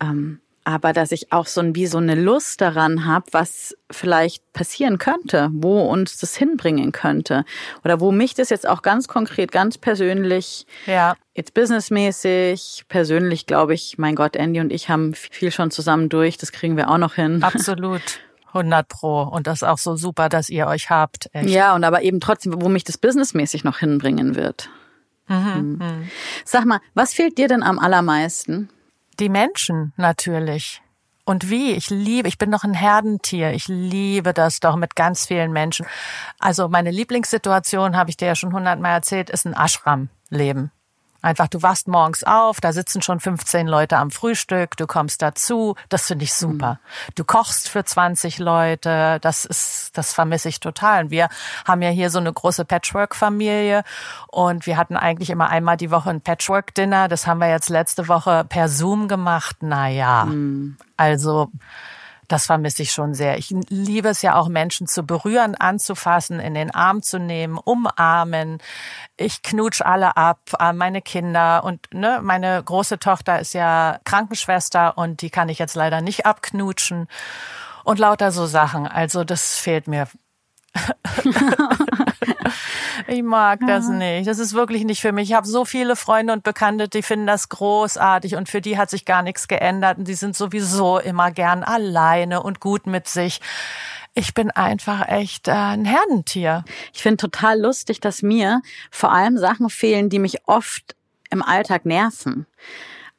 [0.00, 4.52] Ähm, aber dass ich auch so ein, wie so eine Lust daran habe, was vielleicht
[4.52, 7.44] passieren könnte, wo uns das hinbringen könnte
[7.84, 11.14] oder wo mich das jetzt auch ganz konkret, ganz persönlich, ja.
[11.34, 16.38] jetzt businessmäßig, persönlich glaube ich, mein Gott, Andy und ich haben viel schon zusammen durch,
[16.38, 17.42] das kriegen wir auch noch hin.
[17.42, 18.20] Absolut.
[18.54, 19.22] 100 pro.
[19.22, 21.28] Und das ist auch so super, dass ihr euch habt.
[21.32, 21.50] Echt.
[21.50, 24.70] Ja, und aber eben trotzdem, wo mich das businessmäßig noch hinbringen wird.
[25.26, 25.72] Mhm, hm.
[25.72, 26.10] Mhm.
[26.44, 28.68] Sag mal, was fehlt dir denn am allermeisten?
[29.20, 30.82] Die Menschen natürlich.
[31.24, 31.72] Und wie?
[31.72, 33.52] Ich liebe, ich bin doch ein Herdentier.
[33.52, 35.86] Ich liebe das doch mit ganz vielen Menschen.
[36.38, 40.70] Also meine Lieblingssituation, habe ich dir ja schon hundertmal erzählt, ist ein Ashram-Leben.
[41.24, 45.74] Einfach, du wachst morgens auf, da sitzen schon 15 Leute am Frühstück, du kommst dazu,
[45.88, 46.72] das finde ich super.
[46.72, 47.12] Mhm.
[47.14, 51.04] Du kochst für 20 Leute, das ist, das vermisse ich total.
[51.04, 51.30] Und wir
[51.66, 53.84] haben ja hier so eine große Patchwork-Familie
[54.26, 57.08] und wir hatten eigentlich immer einmal die Woche ein Patchwork-Dinner.
[57.08, 59.62] Das haben wir jetzt letzte Woche per Zoom gemacht.
[59.62, 60.76] Naja, mhm.
[60.98, 61.50] also,
[62.28, 63.38] das vermisse ich schon sehr.
[63.38, 68.58] Ich liebe es ja auch, Menschen zu berühren, anzufassen, in den Arm zu nehmen, umarmen.
[69.16, 74.96] Ich knutsch alle ab, äh, meine Kinder und ne, meine große Tochter ist ja Krankenschwester
[74.98, 77.08] und die kann ich jetzt leider nicht abknutschen
[77.84, 78.86] und lauter so Sachen.
[78.86, 80.08] Also das fehlt mir.
[83.14, 83.68] Ich mag ja.
[83.68, 84.26] das nicht.
[84.26, 85.30] Das ist wirklich nicht für mich.
[85.30, 88.90] Ich habe so viele Freunde und Bekannte, die finden das großartig und für die hat
[88.90, 93.40] sich gar nichts geändert und die sind sowieso immer gern alleine und gut mit sich.
[94.14, 96.64] Ich bin einfach echt äh, ein Herdentier.
[96.92, 100.96] Ich finde total lustig, dass mir vor allem Sachen fehlen, die mich oft
[101.30, 102.46] im Alltag nerven.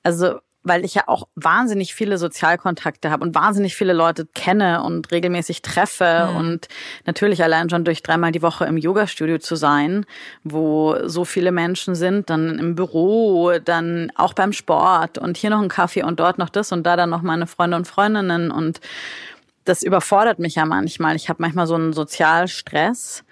[0.03, 5.11] Also weil ich ja auch wahnsinnig viele Sozialkontakte habe und wahnsinnig viele Leute kenne und
[5.11, 6.37] regelmäßig treffe mhm.
[6.37, 6.67] und
[7.05, 10.05] natürlich allein schon durch dreimal die Woche im Yogastudio zu sein,
[10.43, 15.61] wo so viele Menschen sind, dann im Büro, dann auch beim Sport und hier noch
[15.61, 18.81] ein Kaffee und dort noch das und da dann noch meine Freunde und Freundinnen und
[19.65, 21.15] das überfordert mich ja manchmal.
[21.15, 23.23] Ich habe manchmal so einen Sozialstress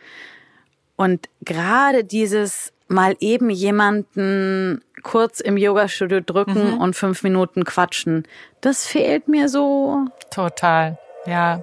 [0.95, 6.77] und gerade dieses mal eben jemanden kurz im Yogastudio drücken mhm.
[6.77, 8.23] und fünf Minuten quatschen.
[8.61, 10.05] Das fehlt mir so.
[10.29, 11.61] Total, ja.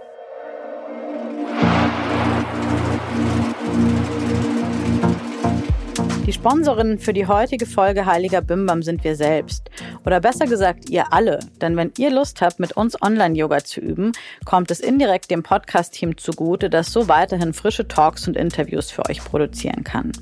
[6.30, 9.68] Die Sponsorinnen für die heutige Folge Heiliger Bimbam sind wir selbst.
[10.06, 11.40] Oder besser gesagt, ihr alle.
[11.60, 14.12] Denn wenn ihr Lust habt, mit uns Online-Yoga zu üben,
[14.44, 19.24] kommt es indirekt dem Podcast-Team zugute, das so weiterhin frische Talks und Interviews für euch
[19.24, 20.12] produzieren kann.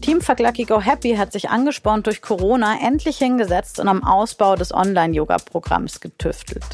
[0.00, 4.72] Team Lucky Go Happy hat sich angespornt durch Corona endlich hingesetzt und am Ausbau des
[4.72, 6.64] Online-Yoga-Programms getüftelt.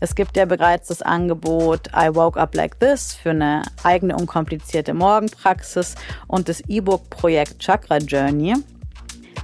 [0.00, 4.94] Es gibt ja bereits das Angebot I Woke Up Like This für eine eigene unkomplizierte
[4.94, 5.94] Morgenpraxis
[6.26, 8.54] und das E-Book-Projekt Chakra Journey.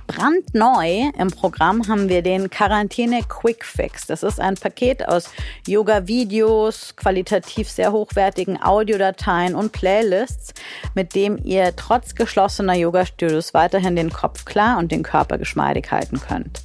[0.07, 4.07] Brandneu im Programm haben wir den Quarantäne Quick Fix.
[4.07, 5.31] Das ist ein Paket aus
[5.67, 10.55] Yoga-Videos, qualitativ sehr hochwertigen Audiodateien und Playlists,
[10.95, 16.21] mit dem ihr trotz geschlossener Yoga-Studios weiterhin den Kopf klar und den Körper geschmeidig halten
[16.21, 16.63] könnt.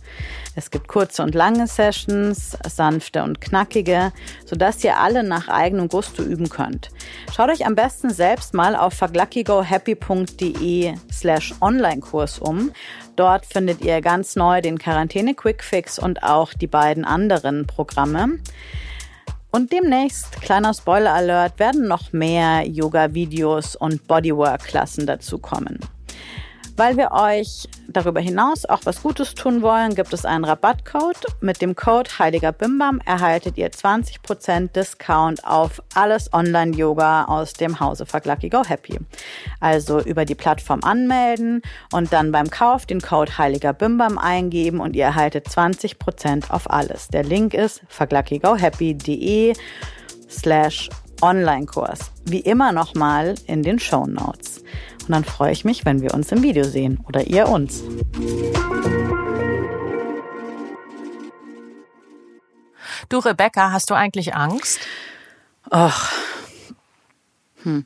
[0.54, 4.12] Es gibt kurze und lange Sessions, sanfte und knackige,
[4.45, 6.89] sodass ihr alle nach eigenem Gusto üben könnt.
[7.34, 12.71] Schaut euch am besten selbst mal auf fucklukkygohappy.de slash Online-Kurs um.
[13.15, 18.39] Dort findet ihr ganz neu den Quarantäne Quickfix und auch die beiden anderen Programme.
[19.52, 25.80] Und demnächst, kleiner Spoiler-Alert, werden noch mehr Yoga-Videos und Bodywork-Klassen dazukommen.
[26.78, 31.25] Weil wir euch darüber hinaus auch was Gutes tun wollen, gibt es einen Rabattcode.
[31.41, 38.06] Mit dem Code Heiliger Bimbam erhaltet ihr 20% Discount auf alles Online-Yoga aus dem Hause
[38.06, 38.99] Fuck Lucky Go Happy.
[39.60, 44.95] Also über die Plattform anmelden und dann beim Kauf den Code Heiliger Bimbam eingeben und
[44.95, 47.08] ihr erhaltet 20% auf alles.
[47.10, 49.54] Der Link ist fuckluckygohappy.de
[50.30, 50.89] slash
[51.21, 52.12] Online-Kurs.
[52.25, 54.63] Wie immer nochmal in den Show Notes.
[55.12, 57.84] Und dann freue ich mich, wenn wir uns im Video sehen oder ihr uns.
[63.10, 64.80] Du, Rebecca, hast du eigentlich Angst?
[65.69, 66.13] Ach.
[67.63, 67.86] Hm.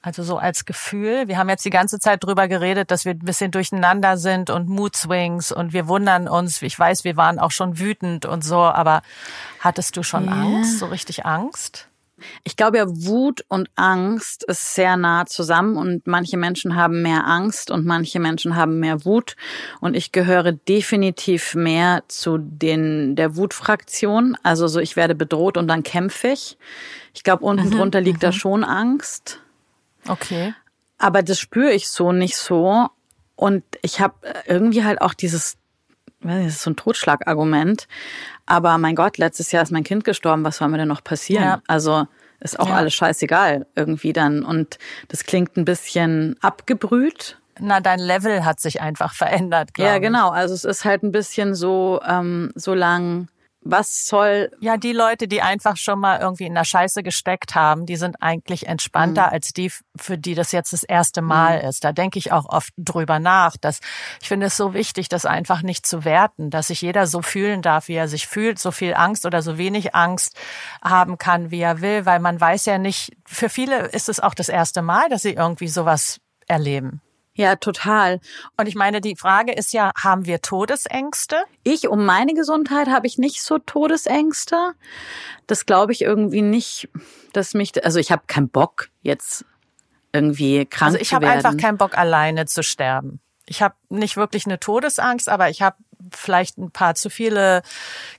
[0.00, 1.28] Also so als Gefühl.
[1.28, 4.66] Wir haben jetzt die ganze Zeit drüber geredet, dass wir ein bisschen durcheinander sind und
[4.66, 6.62] Mood Swings und wir wundern uns.
[6.62, 9.02] Ich weiß, wir waren auch schon wütend und so, aber
[9.60, 10.40] hattest du schon yeah.
[10.40, 11.90] Angst, so richtig Angst?
[12.44, 17.26] Ich glaube ja, Wut und Angst ist sehr nah zusammen und manche Menschen haben mehr
[17.26, 19.36] Angst und manche Menschen haben mehr Wut
[19.80, 24.36] und ich gehöre definitiv mehr zu den der Wutfraktion.
[24.42, 26.58] Also so ich werde bedroht und dann kämpfe ich.
[27.14, 28.26] Ich glaube unten mhm, drunter liegt mhm.
[28.26, 29.40] da schon Angst.
[30.08, 30.54] Okay.
[30.98, 32.88] Aber das spüre ich so nicht so
[33.36, 34.14] und ich habe
[34.46, 35.56] irgendwie halt auch dieses
[36.20, 37.86] das ist so ein Totschlagargument.
[38.46, 41.44] Aber mein Gott, letztes Jahr ist mein Kind gestorben, was soll mir denn noch passieren?
[41.44, 41.62] Ja.
[41.66, 42.06] Also
[42.40, 42.76] ist auch ja.
[42.76, 44.44] alles scheißegal irgendwie dann.
[44.44, 47.38] Und das klingt ein bisschen abgebrüht.
[47.58, 50.30] Na, dein Level hat sich einfach verändert, glaube Ja, genau.
[50.30, 53.28] Also es ist halt ein bisschen so, ähm, so lang
[53.64, 54.50] was soll.
[54.60, 58.16] Ja, die Leute, die einfach schon mal irgendwie in der Scheiße gesteckt haben, die sind
[58.20, 59.32] eigentlich entspannter mhm.
[59.32, 61.68] als die, für die das jetzt das erste Mal mhm.
[61.68, 61.82] ist.
[61.82, 63.80] Da denke ich auch oft drüber nach, dass
[64.20, 67.62] ich finde es so wichtig, das einfach nicht zu werten, dass sich jeder so fühlen
[67.62, 70.36] darf, wie er sich fühlt, so viel Angst oder so wenig Angst
[70.82, 74.34] haben kann, wie er will, weil man weiß ja nicht, für viele ist es auch
[74.34, 77.00] das erste Mal, dass sie irgendwie sowas erleben.
[77.36, 78.20] Ja, total.
[78.56, 81.36] Und ich meine, die Frage ist ja, haben wir Todesängste?
[81.64, 84.74] Ich, um meine Gesundheit, habe ich nicht so Todesängste.
[85.48, 86.88] Das glaube ich irgendwie nicht,
[87.32, 89.44] dass mich, also ich habe keinen Bock jetzt
[90.12, 93.20] irgendwie krank also ich habe einfach keinen Bock alleine zu sterben.
[93.46, 95.76] Ich habe nicht wirklich eine Todesangst, aber ich habe
[96.12, 97.62] vielleicht ein paar zu viele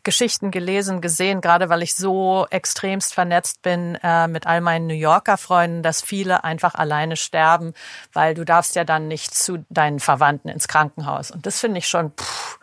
[0.03, 4.93] Geschichten gelesen, gesehen, gerade weil ich so extremst vernetzt bin äh, mit all meinen New
[4.93, 7.73] Yorker Freunden, dass viele einfach alleine sterben,
[8.13, 11.31] weil du darfst ja dann nicht zu deinen Verwandten ins Krankenhaus.
[11.31, 12.59] Und das finde ich schon, pff,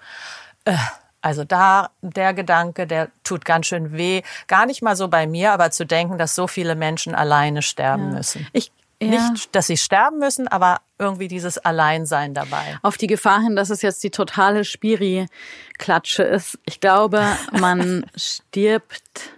[0.65, 0.77] äh,
[1.23, 4.23] also da der Gedanke, der tut ganz schön weh.
[4.49, 8.11] Gar nicht mal so bei mir, aber zu denken, dass so viele Menschen alleine sterben
[8.11, 8.17] ja.
[8.17, 8.47] müssen.
[8.53, 9.31] Ich ja.
[9.31, 12.79] Nicht, dass sie sterben müssen, aber irgendwie dieses Alleinsein dabei.
[12.83, 16.59] Auf die Gefahr hin, dass es jetzt die totale Spiri-Klatsche ist.
[16.65, 17.25] Ich glaube,
[17.59, 19.31] man stirbt.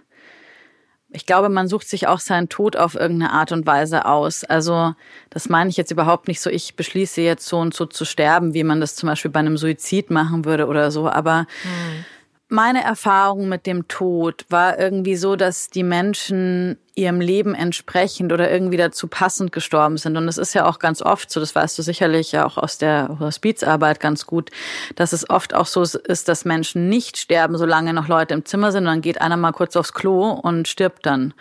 [1.09, 4.43] Ich glaube, man sucht sich auch seinen Tod auf irgendeine Art und Weise aus.
[4.43, 4.93] Also,
[5.29, 8.53] das meine ich jetzt überhaupt nicht so, ich beschließe jetzt so und so zu sterben,
[8.53, 11.09] wie man das zum Beispiel bei einem Suizid machen würde oder so.
[11.09, 12.05] Aber hm
[12.47, 18.49] meine Erfahrung mit dem Tod war irgendwie so, dass die Menschen ihrem Leben entsprechend oder
[18.51, 20.15] irgendwie dazu passend gestorben sind.
[20.15, 22.77] Und es ist ja auch ganz oft so, das weißt du sicherlich ja auch aus
[22.77, 24.51] der Hospizarbeit ganz gut,
[24.95, 28.71] dass es oft auch so ist, dass Menschen nicht sterben, solange noch Leute im Zimmer
[28.71, 28.83] sind.
[28.83, 31.33] Und dann geht einer mal kurz aufs Klo und stirbt dann.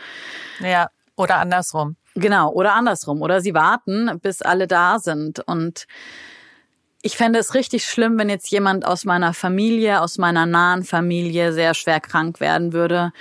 [0.60, 1.96] Ja, oder andersrum.
[2.14, 3.22] Genau, oder andersrum.
[3.22, 5.40] Oder sie warten, bis alle da sind.
[5.40, 5.86] Und
[7.04, 11.52] ich fände es richtig schlimm, wenn jetzt jemand aus meiner Familie, aus meiner nahen Familie
[11.52, 13.12] sehr schwer krank werden würde.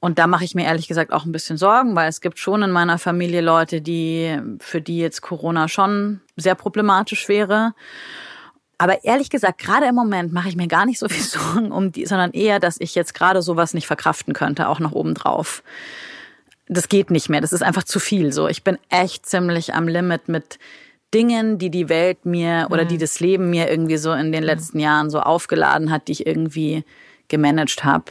[0.00, 2.64] Und da mache ich mir ehrlich gesagt auch ein bisschen Sorgen, weil es gibt schon
[2.64, 7.74] in meiner Familie Leute, die für die jetzt Corona schon sehr problematisch wäre.
[8.76, 11.92] Aber ehrlich gesagt, gerade im Moment mache ich mir gar nicht so viel Sorgen um
[11.92, 15.62] die, sondern eher, dass ich jetzt gerade sowas nicht verkraften könnte, auch noch oben drauf.
[16.66, 17.40] Das geht nicht mehr.
[17.40, 18.32] Das ist einfach zu viel.
[18.32, 20.58] So, ich bin echt ziemlich am Limit mit
[21.14, 23.00] Dingen, die die Welt mir oder die mhm.
[23.00, 24.46] das Leben mir irgendwie so in den mhm.
[24.46, 26.84] letzten Jahren so aufgeladen hat, die ich irgendwie
[27.28, 28.04] gemanagt habe.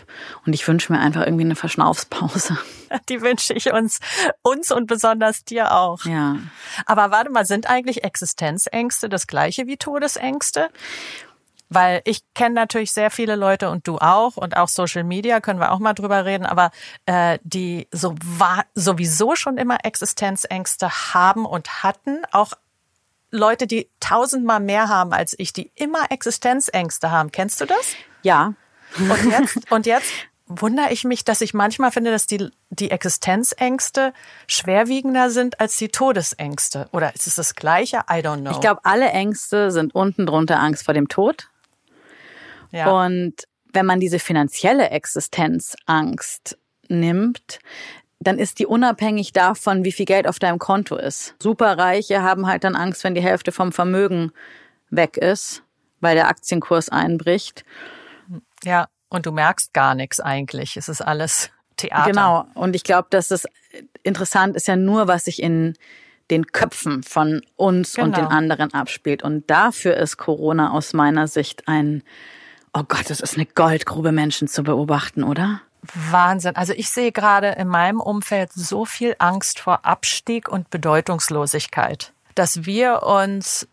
[0.45, 2.57] Und ich wünsche mir einfach irgendwie eine Verschnaufspause.
[3.09, 3.99] Die wünsche ich uns,
[4.41, 6.05] uns und besonders dir auch.
[6.05, 6.37] Ja.
[6.85, 10.69] Aber warte mal, sind eigentlich Existenzängste das gleiche wie Todesängste?
[11.69, 15.59] Weil ich kenne natürlich sehr viele Leute und du auch und auch Social Media können
[15.59, 16.69] wir auch mal drüber reden, aber
[17.07, 22.53] äh, die so war, sowieso schon immer Existenzängste haben und hatten, auch
[23.33, 27.31] Leute, die tausendmal mehr haben als ich, die immer Existenzängste haben.
[27.31, 27.95] Kennst du das?
[28.21, 28.53] Ja,
[28.97, 30.11] und jetzt, und jetzt
[30.45, 34.13] wundere ich mich, dass ich manchmal finde, dass die, die Existenzängste
[34.47, 36.87] schwerwiegender sind als die Todesängste.
[36.91, 38.01] Oder ist es das Gleiche?
[38.09, 38.51] I don't know.
[38.51, 41.49] Ich glaube, alle Ängste sind unten drunter Angst vor dem Tod.
[42.71, 42.91] Ja.
[42.91, 47.59] Und wenn man diese finanzielle Existenzangst nimmt,
[48.27, 51.35] dann ist die unabhängig davon, wie viel Geld auf deinem Konto ist.
[51.41, 54.31] Superreiche haben halt dann Angst, wenn die Hälfte vom Vermögen
[54.89, 55.63] weg ist,
[55.99, 57.65] weil der Aktienkurs einbricht.
[58.63, 60.77] Ja, und du merkst gar nichts eigentlich.
[60.77, 62.09] Es ist alles Theater.
[62.09, 62.45] Genau.
[62.53, 63.45] Und ich glaube, dass das
[64.03, 65.75] interessant ist ja nur, was sich in
[66.31, 68.07] den Köpfen von uns genau.
[68.07, 68.35] und den genau.
[68.35, 69.23] anderen abspielt.
[69.23, 72.03] Und dafür ist Corona aus meiner Sicht ein,
[72.73, 75.61] oh Gott, das ist eine Goldgrube, Menschen zu beobachten, oder?
[75.93, 76.55] Wahnsinn.
[76.55, 82.65] Also ich sehe gerade in meinem Umfeld so viel Angst vor Abstieg und Bedeutungslosigkeit, dass
[82.65, 83.67] wir uns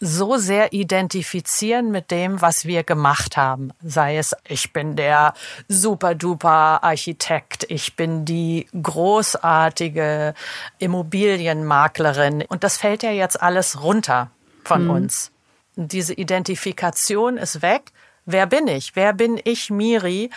[0.00, 3.70] so sehr identifizieren mit dem, was wir gemacht haben.
[3.82, 5.34] Sei es, ich bin der
[5.68, 10.34] super-duper Architekt, ich bin die großartige
[10.78, 12.44] Immobilienmaklerin.
[12.48, 14.30] Und das fällt ja jetzt alles runter
[14.64, 14.90] von mhm.
[14.90, 15.32] uns.
[15.76, 17.92] Diese Identifikation ist weg.
[18.26, 18.96] Wer bin ich?
[18.96, 20.30] Wer bin ich, Miri,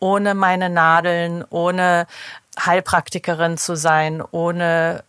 [0.00, 2.06] ohne meine Nadeln, ohne
[2.58, 5.04] Heilpraktikerin zu sein, ohne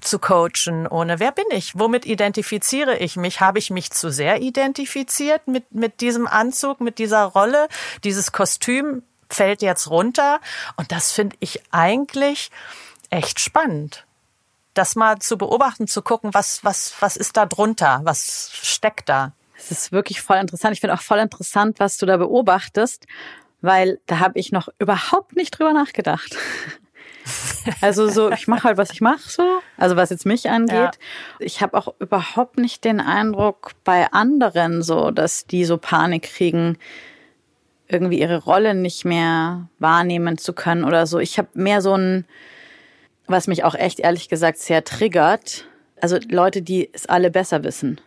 [0.00, 1.78] zu coachen, ohne wer bin ich?
[1.78, 3.40] Womit identifiziere ich mich?
[3.40, 7.68] Habe ich mich zu sehr identifiziert mit, mit diesem Anzug, mit dieser Rolle?
[8.04, 10.40] Dieses Kostüm fällt jetzt runter.
[10.76, 12.50] Und das finde ich eigentlich
[13.10, 14.06] echt spannend.
[14.74, 18.00] Das mal zu beobachten, zu gucken, was, was, was ist da drunter?
[18.04, 19.32] Was steckt da?
[19.58, 20.74] Es ist wirklich voll interessant.
[20.74, 23.06] Ich finde auch voll interessant, was du da beobachtest,
[23.60, 26.36] weil da habe ich noch überhaupt nicht drüber nachgedacht.
[27.82, 29.60] Also so, ich mache halt, was ich mache, so.
[29.76, 30.72] Also was jetzt mich angeht.
[30.72, 30.90] Ja.
[31.38, 36.78] Ich habe auch überhaupt nicht den Eindruck bei anderen so, dass die so Panik kriegen,
[37.88, 41.18] irgendwie ihre Rolle nicht mehr wahrnehmen zu können oder so.
[41.18, 42.24] Ich habe mehr so ein,
[43.26, 45.66] was mich auch echt ehrlich gesagt sehr triggert.
[46.00, 48.00] Also Leute, die es alle besser wissen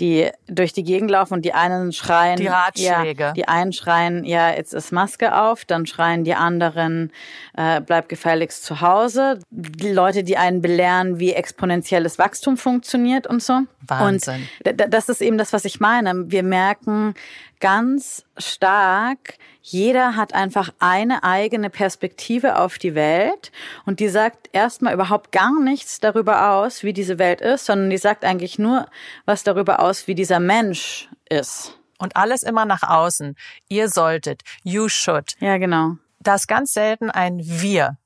[0.00, 3.22] die durch die Gegend laufen und die einen schreien, die Ratschläge.
[3.22, 7.12] Ja, die einen schreien, ja, jetzt ist Maske auf, dann schreien die anderen,
[7.56, 9.38] äh, bleib gefälligst zu Hause.
[9.50, 13.60] Die Leute, die einen belehren, wie exponentielles Wachstum funktioniert und so.
[13.86, 14.48] Wahnsinn.
[14.66, 16.30] Und das ist eben das, was ich meine.
[16.30, 17.14] Wir merken
[17.62, 23.52] ganz stark, jeder hat einfach eine eigene Perspektive auf die Welt
[23.86, 27.98] und die sagt erstmal überhaupt gar nichts darüber aus, wie diese Welt ist, sondern die
[27.98, 28.86] sagt eigentlich nur
[29.26, 31.78] was darüber aus, wie dieser Mensch ist.
[31.98, 33.36] Und alles immer nach außen.
[33.68, 35.36] Ihr solltet, you should.
[35.38, 35.98] Ja, genau.
[36.18, 37.96] Da ist ganz selten ein Wir.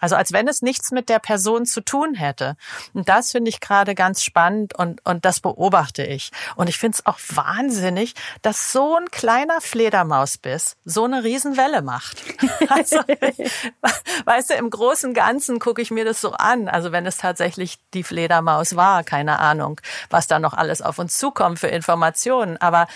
[0.00, 2.56] Also als wenn es nichts mit der Person zu tun hätte.
[2.94, 6.32] Und das finde ich gerade ganz spannend und, und das beobachte ich.
[6.56, 12.22] Und ich finde es auch wahnsinnig, dass so ein kleiner Fledermausbiss so eine Riesenwelle macht.
[12.68, 13.00] Also,
[14.24, 16.68] weißt du, im großen Ganzen gucke ich mir das so an.
[16.68, 21.18] Also wenn es tatsächlich die Fledermaus war, keine Ahnung, was da noch alles auf uns
[21.18, 22.58] zukommt für Informationen.
[22.58, 22.86] Aber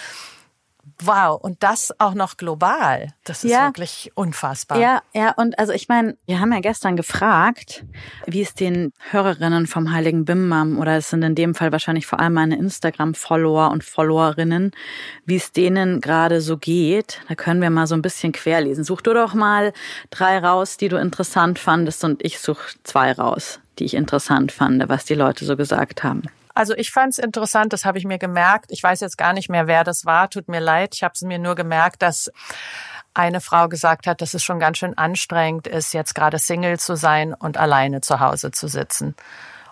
[1.02, 3.08] Wow, und das auch noch global.
[3.24, 3.66] Das ist ja.
[3.66, 4.78] wirklich unfassbar.
[4.78, 7.84] Ja, ja, und also ich meine, wir haben ja gestern gefragt,
[8.26, 12.20] wie es den Hörerinnen vom Heiligen Bimmam oder es sind in dem Fall wahrscheinlich vor
[12.20, 14.72] allem meine Instagram-Follower und Followerinnen,
[15.24, 17.20] wie es denen gerade so geht.
[17.28, 18.84] Da können wir mal so ein bisschen querlesen.
[18.84, 19.72] Such du doch mal
[20.10, 24.88] drei raus, die du interessant fandest und ich suche zwei raus, die ich interessant fand,
[24.88, 26.22] was die Leute so gesagt haben.
[26.54, 28.66] Also ich fand es interessant, das habe ich mir gemerkt.
[28.70, 30.30] Ich weiß jetzt gar nicht mehr, wer das war.
[30.30, 30.94] Tut mir leid.
[30.94, 32.30] Ich habe es mir nur gemerkt, dass
[33.12, 36.96] eine Frau gesagt hat, dass es schon ganz schön anstrengend ist, jetzt gerade Single zu
[36.96, 39.14] sein und alleine zu Hause zu sitzen.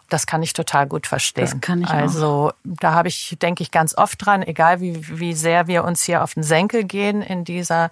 [0.08, 1.44] das kann ich total gut verstehen.
[1.44, 2.52] Das kann ich also auch.
[2.64, 6.22] da habe ich, denke ich, ganz oft dran, egal wie, wie sehr wir uns hier
[6.22, 7.88] auf den Senkel gehen in dieser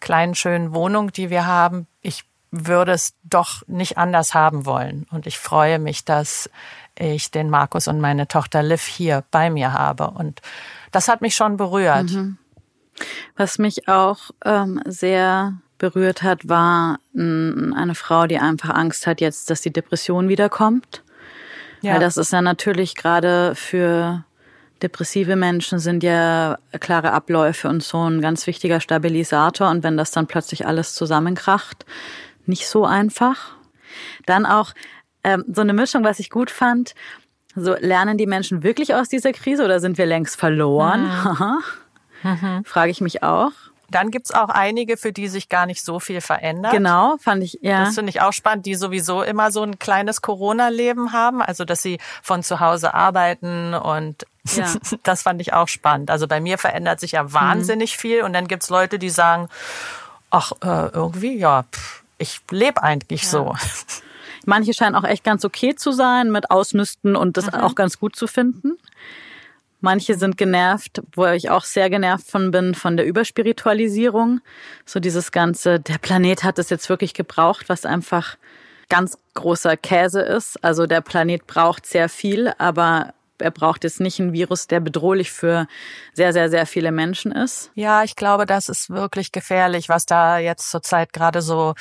[0.00, 1.88] kleinen, schönen Wohnung, die wir haben.
[2.02, 5.06] Ich würde es doch nicht anders haben wollen.
[5.10, 6.48] Und ich freue mich, dass
[6.98, 10.10] ich den Markus und meine Tochter Liv hier bei mir habe.
[10.10, 10.40] Und
[10.92, 12.10] das hat mich schon berührt.
[12.10, 12.38] Mhm.
[13.36, 19.50] Was mich auch ähm, sehr berührt hat, war eine Frau, die einfach Angst hat jetzt,
[19.50, 21.02] dass die Depression wiederkommt.
[21.82, 21.94] Ja.
[21.94, 24.24] Weil das ist ja natürlich gerade für
[24.82, 29.70] depressive Menschen sind ja klare Abläufe und so ein ganz wichtiger Stabilisator.
[29.70, 31.86] Und wenn das dann plötzlich alles zusammenkracht,
[32.46, 33.56] nicht so einfach.
[34.26, 34.72] Dann auch
[35.26, 36.94] ähm, so eine Mischung, was ich gut fand.
[37.56, 41.10] So lernen die Menschen wirklich aus dieser Krise oder sind wir längst verloren?
[42.22, 42.30] Mhm.
[42.30, 42.64] mhm.
[42.64, 43.50] Frage ich mich auch.
[43.90, 46.72] Dann gibt's auch einige, für die sich gar nicht so viel verändert.
[46.72, 47.84] Genau, fand ich, ja.
[47.84, 51.82] Das finde ich auch spannend, die sowieso immer so ein kleines Corona-Leben haben, also dass
[51.82, 54.72] sie von zu Hause arbeiten und ja.
[55.02, 56.10] das fand ich auch spannend.
[56.10, 58.00] Also bei mir verändert sich ja wahnsinnig mhm.
[58.00, 59.48] viel und dann gibt's Leute, die sagen,
[60.30, 63.28] ach, äh, irgendwie, ja, pff, ich lebe eigentlich ja.
[63.28, 63.54] so.
[64.46, 67.54] Manche scheinen auch echt ganz okay zu sein mit Ausmisten und das mhm.
[67.54, 68.78] auch ganz gut zu finden.
[69.80, 74.40] Manche sind genervt, wo ich auch sehr genervt von bin, von der Überspiritualisierung.
[74.86, 78.36] So dieses ganze, der Planet hat es jetzt wirklich gebraucht, was einfach
[78.88, 80.62] ganz großer Käse ist.
[80.64, 85.30] Also der Planet braucht sehr viel, aber er braucht jetzt nicht einen Virus, der bedrohlich
[85.30, 85.66] für
[86.12, 87.70] sehr, sehr, sehr viele Menschen ist.
[87.74, 91.74] Ja, ich glaube, das ist wirklich gefährlich, was da jetzt zurzeit gerade so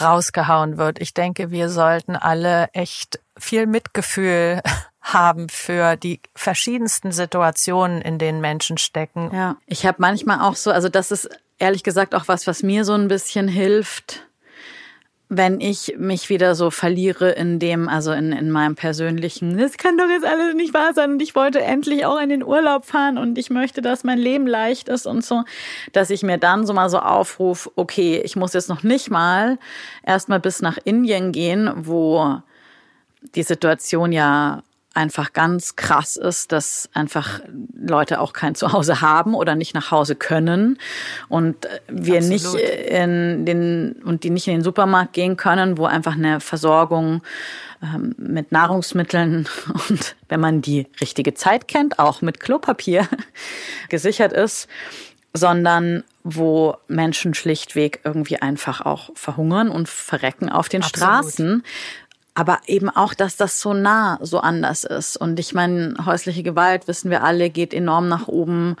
[0.00, 1.00] rausgehauen wird.
[1.00, 4.62] Ich denke, wir sollten alle echt viel Mitgefühl
[5.00, 9.30] haben für die verschiedensten Situationen, in denen Menschen stecken.
[9.32, 12.84] Ja, ich habe manchmal auch so, also das ist ehrlich gesagt auch was, was mir
[12.84, 14.27] so ein bisschen hilft
[15.30, 19.98] wenn ich mich wieder so verliere in dem, also in, in meinem persönlichen, das kann
[19.98, 23.18] doch jetzt alles nicht wahr sein und ich wollte endlich auch in den Urlaub fahren
[23.18, 25.44] und ich möchte, dass mein Leben leicht ist und so,
[25.92, 29.58] dass ich mir dann so mal so aufrufe, okay, ich muss jetzt noch nicht mal
[30.02, 32.40] erstmal bis nach Indien gehen, wo
[33.34, 34.62] die Situation ja
[34.98, 37.40] einfach ganz krass ist, dass einfach
[37.80, 40.78] Leute auch kein Zuhause haben oder nicht nach Hause können
[41.28, 42.54] und wir Absolut.
[42.54, 47.22] nicht in den und die nicht in den Supermarkt gehen können, wo einfach eine Versorgung
[47.80, 49.48] ähm, mit Nahrungsmitteln
[49.88, 53.06] und wenn man die richtige Zeit kennt, auch mit Klopapier
[53.88, 54.66] gesichert ist,
[55.32, 61.08] sondern wo Menschen schlichtweg irgendwie einfach auch verhungern und verrecken auf den Absolut.
[61.08, 61.62] Straßen,
[62.38, 65.16] aber eben auch, dass das so nah so anders ist.
[65.16, 68.76] Und ich meine, häusliche Gewalt, wissen wir alle, geht enorm nach oben.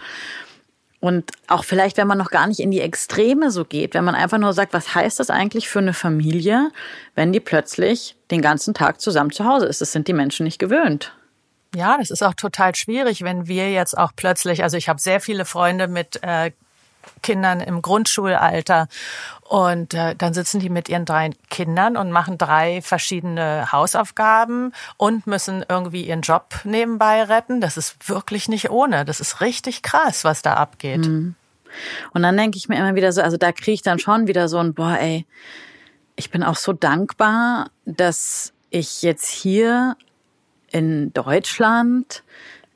[1.00, 4.14] Und auch vielleicht, wenn man noch gar nicht in die Extreme so geht, wenn man
[4.14, 6.70] einfach nur sagt, was heißt das eigentlich für eine Familie,
[7.16, 9.80] wenn die plötzlich den ganzen Tag zusammen zu Hause ist?
[9.80, 11.12] Das sind die Menschen nicht gewöhnt.
[11.74, 15.20] Ja, das ist auch total schwierig, wenn wir jetzt auch plötzlich, also ich habe sehr
[15.20, 16.52] viele Freunde mit äh,
[17.22, 18.88] Kindern im Grundschulalter.
[19.42, 25.26] Und äh, dann sitzen die mit ihren drei Kindern und machen drei verschiedene Hausaufgaben und
[25.26, 27.60] müssen irgendwie ihren Job nebenbei retten.
[27.60, 29.04] Das ist wirklich nicht ohne.
[29.04, 31.06] Das ist richtig krass, was da abgeht.
[31.06, 31.34] Mhm.
[32.12, 34.48] Und dann denke ich mir immer wieder so, also da kriege ich dann schon wieder
[34.48, 35.26] so ein, boah, ey,
[36.16, 39.96] ich bin auch so dankbar, dass ich jetzt hier
[40.70, 42.22] in Deutschland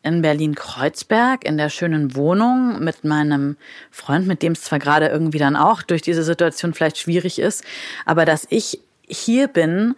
[0.02, 3.56] in Berlin-Kreuzberg in der schönen Wohnung mit meinem
[3.90, 7.64] Freund, mit dem es zwar gerade irgendwie dann auch durch diese Situation vielleicht schwierig ist,
[8.04, 9.94] aber dass ich hier bin,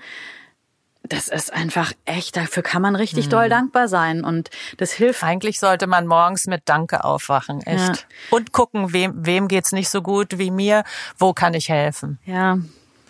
[1.07, 3.31] das ist einfach echt, dafür kann man richtig hm.
[3.31, 5.23] doll dankbar sein und das hilft.
[5.23, 7.79] Eigentlich sollte man morgens mit Danke aufwachen, echt.
[7.79, 8.05] Ja.
[8.31, 10.83] Und gucken, wem, wem geht's nicht so gut wie mir,
[11.19, 12.19] wo kann ich helfen.
[12.25, 12.59] Ja,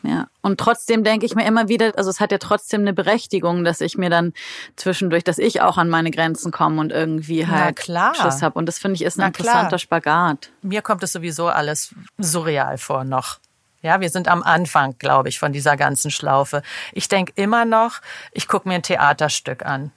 [0.04, 0.28] ja.
[0.42, 3.80] Und trotzdem denke ich mir immer wieder, also es hat ja trotzdem eine Berechtigung, dass
[3.80, 4.32] ich mir dann
[4.76, 8.14] zwischendurch, dass ich auch an meine Grenzen komme und irgendwie halt klar.
[8.14, 8.58] Schiss habe.
[8.58, 9.78] Und das finde ich ist ein Na interessanter klar.
[9.78, 10.50] Spagat.
[10.62, 13.38] Mir kommt es sowieso alles surreal vor noch.
[13.82, 16.62] Ja, wir sind am Anfang, glaube ich, von dieser ganzen Schlaufe.
[16.92, 18.00] Ich denke immer noch,
[18.32, 19.92] ich gucke mir ein Theaterstück an.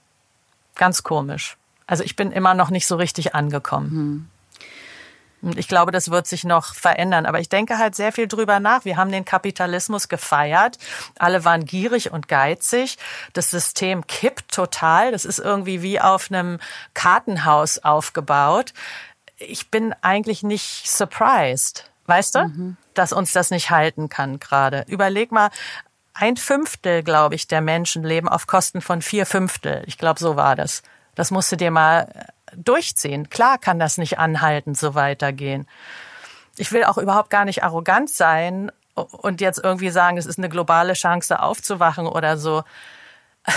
[0.74, 1.56] Ganz komisch.
[1.86, 3.90] Also ich bin immer noch nicht so richtig angekommen.
[3.90, 4.26] Hm.
[5.56, 7.26] Ich glaube, das wird sich noch verändern.
[7.26, 8.84] Aber ich denke halt sehr viel drüber nach.
[8.84, 10.78] Wir haben den Kapitalismus gefeiert.
[11.18, 12.98] Alle waren gierig und geizig.
[13.32, 15.12] Das System kippt total.
[15.12, 16.58] Das ist irgendwie wie auf einem
[16.94, 18.72] Kartenhaus aufgebaut.
[19.38, 21.90] Ich bin eigentlich nicht surprised.
[22.06, 22.44] Weißt du?
[22.44, 22.76] Mhm.
[22.94, 24.84] Dass uns das nicht halten kann gerade.
[24.88, 25.50] Überleg mal,
[26.14, 29.84] ein Fünftel, glaube ich, der Menschen leben auf Kosten von vier Fünftel.
[29.86, 30.82] Ich glaube, so war das.
[31.14, 33.28] Das musst du dir mal durchziehen.
[33.28, 35.66] Klar kann das nicht anhaltend so weitergehen.
[36.56, 40.48] Ich will auch überhaupt gar nicht arrogant sein und jetzt irgendwie sagen, es ist eine
[40.48, 42.62] globale Chance aufzuwachen oder so.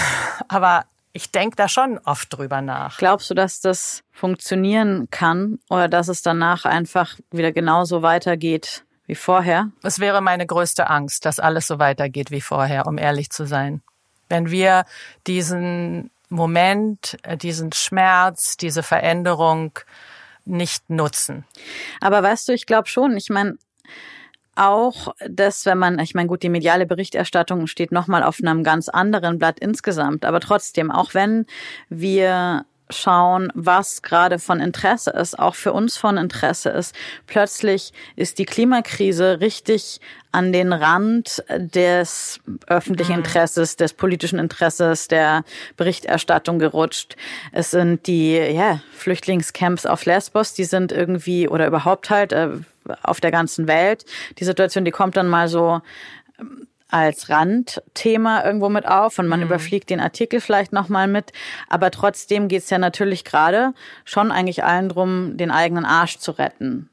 [0.48, 2.98] Aber ich denke da schon oft drüber nach.
[2.98, 9.16] Glaubst du, dass das funktionieren kann oder dass es danach einfach wieder genauso weitergeht wie
[9.16, 9.70] vorher?
[9.84, 13.82] Es wäre meine größte Angst, dass alles so weitergeht wie vorher, um ehrlich zu sein.
[14.30, 14.86] Wenn wir
[15.28, 19.78] diesen Moment, äh, diesen Schmerz, diese Veränderung
[20.46, 21.46] nicht nutzen.
[22.00, 23.58] Aber weißt du, ich glaube schon, ich meine,
[24.56, 28.90] auch das, wenn man, ich meine, gut, die mediale Berichterstattung steht nochmal auf einem ganz
[28.90, 31.46] anderen Blatt insgesamt, aber trotzdem, auch wenn
[31.90, 36.96] wir schauen, was gerade von Interesse ist, auch für uns von Interesse ist.
[37.28, 40.00] Plötzlich ist die Klimakrise richtig
[40.32, 43.20] an den Rand des öffentlichen mhm.
[43.20, 45.44] Interesses, des politischen Interesses, der
[45.76, 47.16] Berichterstattung gerutscht.
[47.52, 52.50] Es sind die ja, Flüchtlingscamps auf Lesbos, die sind irgendwie oder überhaupt halt äh,
[53.04, 54.06] auf der ganzen Welt.
[54.40, 55.82] Die Situation, die kommt dann mal so
[56.92, 59.48] als Randthema irgendwo mit auf und man mhm.
[59.48, 61.32] überfliegt den Artikel vielleicht nochmal mit.
[61.70, 63.74] Aber trotzdem geht's ja natürlich gerade
[64.06, 66.90] schon eigentlich allen drum, den eigenen Arsch zu retten.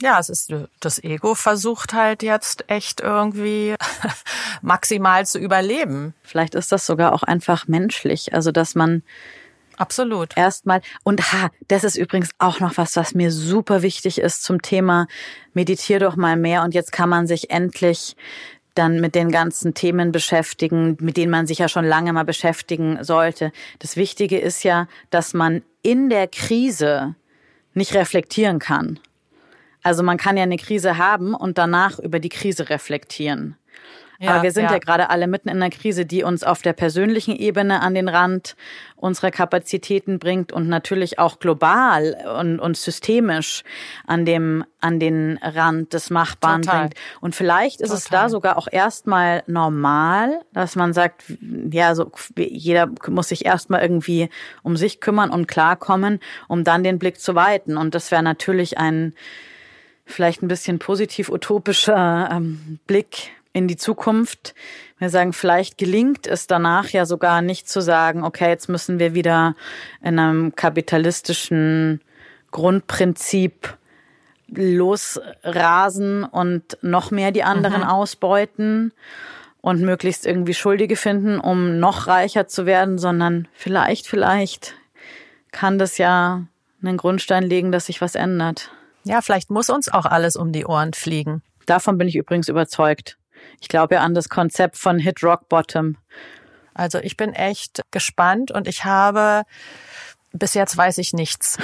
[0.00, 3.74] Ja, es ist das Ego versucht halt jetzt echt irgendwie
[4.62, 6.14] maximal zu überleben.
[6.22, 9.02] Vielleicht ist das sogar auch einfach menschlich, also dass man
[9.78, 10.36] Absolut.
[10.36, 14.60] Erstmal und ha, das ist übrigens auch noch was, was mir super wichtig ist zum
[14.60, 15.06] Thema
[15.54, 18.16] meditier doch mal mehr und jetzt kann man sich endlich
[18.78, 23.02] dann mit den ganzen Themen beschäftigen, mit denen man sich ja schon lange mal beschäftigen
[23.02, 23.52] sollte.
[23.80, 27.14] Das Wichtige ist ja, dass man in der Krise
[27.74, 28.98] nicht reflektieren kann.
[29.82, 33.56] Also man kann ja eine Krise haben und danach über die Krise reflektieren.
[34.20, 34.72] Ja, Aber wir sind ja.
[34.72, 38.08] ja gerade alle mitten in einer Krise, die uns auf der persönlichen Ebene an den
[38.08, 38.56] Rand
[38.96, 43.62] unserer Kapazitäten bringt und natürlich auch global und, und systemisch
[44.08, 46.80] an dem, an den Rand des Machbaren Total.
[46.80, 46.94] bringt.
[47.20, 47.98] Und vielleicht ist Total.
[47.98, 51.22] es da sogar auch erstmal normal, dass man sagt,
[51.70, 54.30] ja, so, jeder muss sich erstmal irgendwie
[54.64, 57.76] um sich kümmern und klarkommen, um dann den Blick zu weiten.
[57.76, 59.14] Und das wäre natürlich ein,
[60.06, 64.54] vielleicht ein bisschen positiv utopischer ähm, Blick in die Zukunft.
[64.98, 69.14] Wir sagen, vielleicht gelingt es danach ja sogar nicht zu sagen, okay, jetzt müssen wir
[69.14, 69.54] wieder
[70.02, 72.00] in einem kapitalistischen
[72.50, 73.76] Grundprinzip
[74.48, 77.88] losrasen und noch mehr die anderen mhm.
[77.88, 78.92] ausbeuten
[79.60, 84.74] und möglichst irgendwie Schuldige finden, um noch reicher zu werden, sondern vielleicht, vielleicht
[85.52, 86.46] kann das ja
[86.82, 88.70] einen Grundstein legen, dass sich was ändert.
[89.04, 91.42] Ja, vielleicht muss uns auch alles um die Ohren fliegen.
[91.66, 93.18] Davon bin ich übrigens überzeugt.
[93.60, 95.96] Ich glaube ja an das Konzept von Hit Rock Bottom.
[96.74, 99.42] Also ich bin echt gespannt und ich habe
[100.32, 101.58] bis jetzt weiß ich nichts.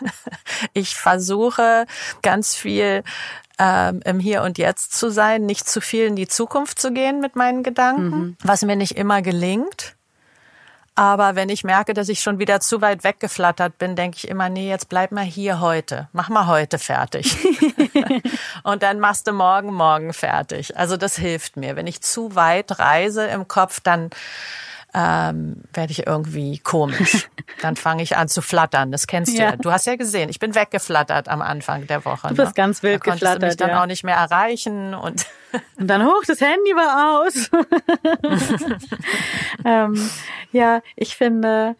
[0.72, 1.86] ich versuche
[2.22, 3.02] ganz viel
[3.58, 7.20] ähm, im Hier und Jetzt zu sein, nicht zu viel in die Zukunft zu gehen
[7.20, 8.36] mit meinen Gedanken, mhm.
[8.42, 9.95] was mir nicht immer gelingt.
[10.98, 14.48] Aber wenn ich merke, dass ich schon wieder zu weit weggeflattert bin, denke ich immer,
[14.48, 16.08] nee, jetzt bleib mal hier heute.
[16.12, 17.36] Mach mal heute fertig.
[18.62, 20.74] und dann machst du morgen, morgen fertig.
[20.78, 21.76] Also das hilft mir.
[21.76, 24.08] Wenn ich zu weit reise im Kopf, dann
[24.98, 27.28] ähm, werde ich irgendwie komisch.
[27.60, 28.90] Dann fange ich an zu flattern.
[28.90, 29.50] Das kennst du ja.
[29.50, 29.56] ja.
[29.56, 32.28] Du hast ja gesehen, ich bin weggeflattert am Anfang der Woche.
[32.28, 32.54] Du bist ne?
[32.54, 33.42] ganz wild da geflattert.
[33.42, 33.82] Du mich dann ja.
[33.82, 35.26] auch nicht mehr erreichen und
[35.76, 37.50] und dann hoch, das Handy war aus.
[39.66, 40.10] ähm,
[40.52, 41.76] ja, ich finde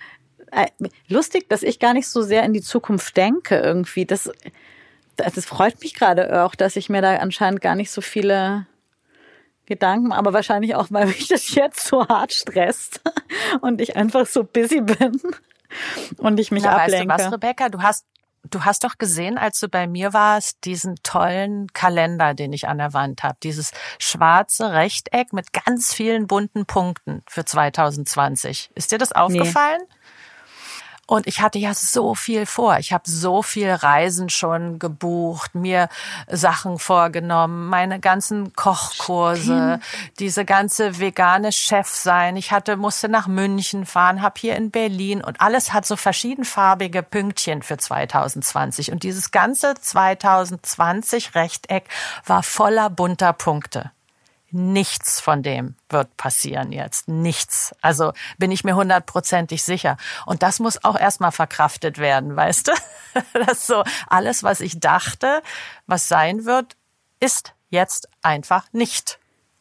[0.53, 0.67] äh,
[1.09, 4.05] lustig, dass ich gar nicht so sehr in die Zukunft denke irgendwie.
[4.05, 4.31] Das,
[5.17, 8.67] das freut mich gerade auch, dass ich mir da anscheinend gar nicht so viele
[9.67, 13.01] Gedanken, aber wahrscheinlich auch, weil mich das jetzt so hart stresst
[13.61, 15.21] und ich einfach so busy bin
[16.19, 17.09] und ich mich Na, ablenke.
[17.09, 17.69] Weißt du was, Rebecca?
[17.69, 18.07] Du hast
[18.51, 22.79] Du hast doch gesehen, als du bei mir warst, diesen tollen Kalender, den ich an
[22.79, 23.37] der Wand habe.
[23.43, 28.71] Dieses schwarze Rechteck mit ganz vielen bunten Punkten für 2020.
[28.75, 29.81] Ist dir das aufgefallen?
[29.81, 29.96] Nee.
[31.07, 32.79] Und ich hatte ja so viel vor.
[32.79, 35.89] Ich habe so viel Reisen schon gebucht, mir
[36.29, 39.85] Sachen vorgenommen, meine ganzen Kochkurse, Stimmt.
[40.19, 42.37] diese ganze vegane Chef sein.
[42.37, 47.05] Ich hatte musste nach München fahren, habe hier in Berlin und alles hat so verschiedenfarbige
[47.05, 51.85] Pünktchen für 2020 und dieses ganze 2020 Rechteck
[52.25, 53.93] war voller bunter Punkte.
[54.59, 57.09] Nichts von dem wird passieren jetzt.
[57.09, 57.75] Nichts.
[57.83, 59.99] Also bin ich mir hundertprozentig sicher.
[60.25, 62.73] Und das muss auch erstmal verkraftet werden, weißt du?
[63.33, 65.43] Das so alles, was ich dachte,
[65.87, 66.77] was sein wird,
[67.19, 69.19] ist jetzt einfach nicht.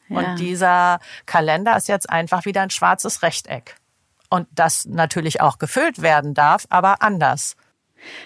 [0.09, 0.17] Ja.
[0.17, 3.77] Und dieser Kalender ist jetzt einfach wieder ein schwarzes Rechteck.
[4.29, 7.55] Und das natürlich auch gefüllt werden darf, aber anders.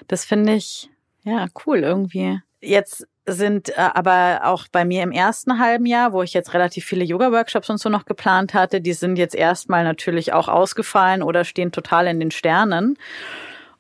[0.07, 0.89] Das finde ich,
[1.23, 2.41] ja, cool irgendwie.
[2.59, 6.85] Jetzt sind äh, aber auch bei mir im ersten halben Jahr, wo ich jetzt relativ
[6.85, 11.45] viele Yoga-Workshops und so noch geplant hatte, die sind jetzt erstmal natürlich auch ausgefallen oder
[11.45, 12.97] stehen total in den Sternen.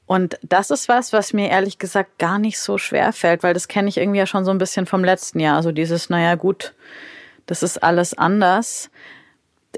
[0.05, 3.67] Und das ist was, was mir ehrlich gesagt gar nicht so schwer fällt, weil das
[3.67, 5.55] kenne ich irgendwie ja schon so ein bisschen vom letzten Jahr.
[5.55, 6.73] Also dieses, naja gut,
[7.45, 8.89] das ist alles anders.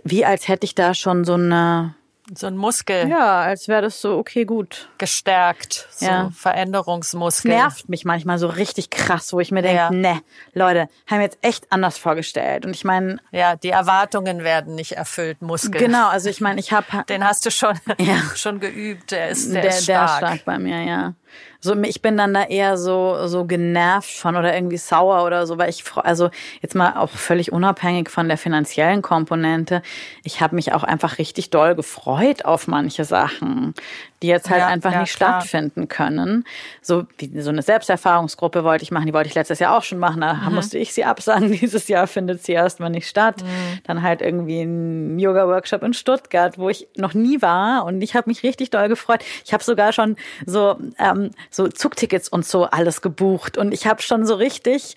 [0.06, 1.96] Wie als hätte ich da schon so eine
[2.34, 3.10] so ein Muskel.
[3.10, 4.90] Ja, als wäre das so, okay, gut.
[4.98, 5.88] Gestärkt.
[5.92, 6.32] So ja.
[6.36, 7.52] Veränderungsmuskel.
[7.52, 9.92] nervt mich manchmal so richtig krass, wo ich mir denke, ja.
[9.92, 10.22] ne,
[10.54, 12.66] Leute, haben wir jetzt echt anders vorgestellt.
[12.66, 13.18] Und ich meine.
[13.32, 15.82] Ja, die Erwartungen werden nicht erfüllt, Muskel.
[15.82, 17.04] Genau, also ich meine, ich habe.
[17.10, 18.22] Den hast du schon, ja.
[18.36, 19.12] schon geübt.
[19.12, 19.98] Der ist, der, der ist stark.
[19.98, 21.14] Der ist stark bei mir, ja.
[21.60, 25.58] So, ich bin dann da eher so, so genervt von oder irgendwie sauer oder so,
[25.58, 26.30] weil ich, also
[26.62, 29.84] jetzt mal auch völlig unabhängig von der finanziellen Komponente,
[30.24, 33.76] ich habe mich auch einfach richtig doll gefreut auf manche Sachen,
[34.22, 35.42] die jetzt halt ja, einfach ja, nicht klar.
[35.42, 36.46] stattfinden können.
[36.82, 39.98] So, wie, so eine Selbsterfahrungsgruppe wollte ich machen, die wollte ich letztes Jahr auch schon
[39.98, 40.56] machen, da mhm.
[40.56, 41.52] musste ich sie absagen.
[41.62, 43.42] Dieses Jahr findet sie erstmal nicht statt.
[43.44, 43.80] Mhm.
[43.84, 48.30] Dann halt irgendwie ein Yoga-Workshop in Stuttgart, wo ich noch nie war und ich habe
[48.30, 49.24] mich richtig doll gefreut.
[49.46, 50.16] Ich habe sogar schon
[50.46, 54.96] so ähm, so Zugtickets und so alles gebucht und ich habe schon so richtig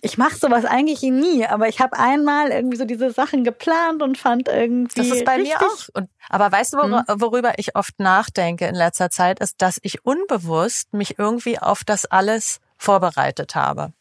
[0.00, 4.16] ich mache sowas eigentlich nie, aber ich habe einmal irgendwie so diese Sachen geplant und
[4.16, 5.00] fand irgendwie.
[5.00, 5.88] Das ist bei mir auch.
[5.94, 7.20] Und, aber weißt du, wor hm?
[7.20, 12.06] worüber ich oft nachdenke in letzter Zeit, ist, dass ich unbewusst mich irgendwie auf das
[12.06, 13.92] alles vorbereitet habe.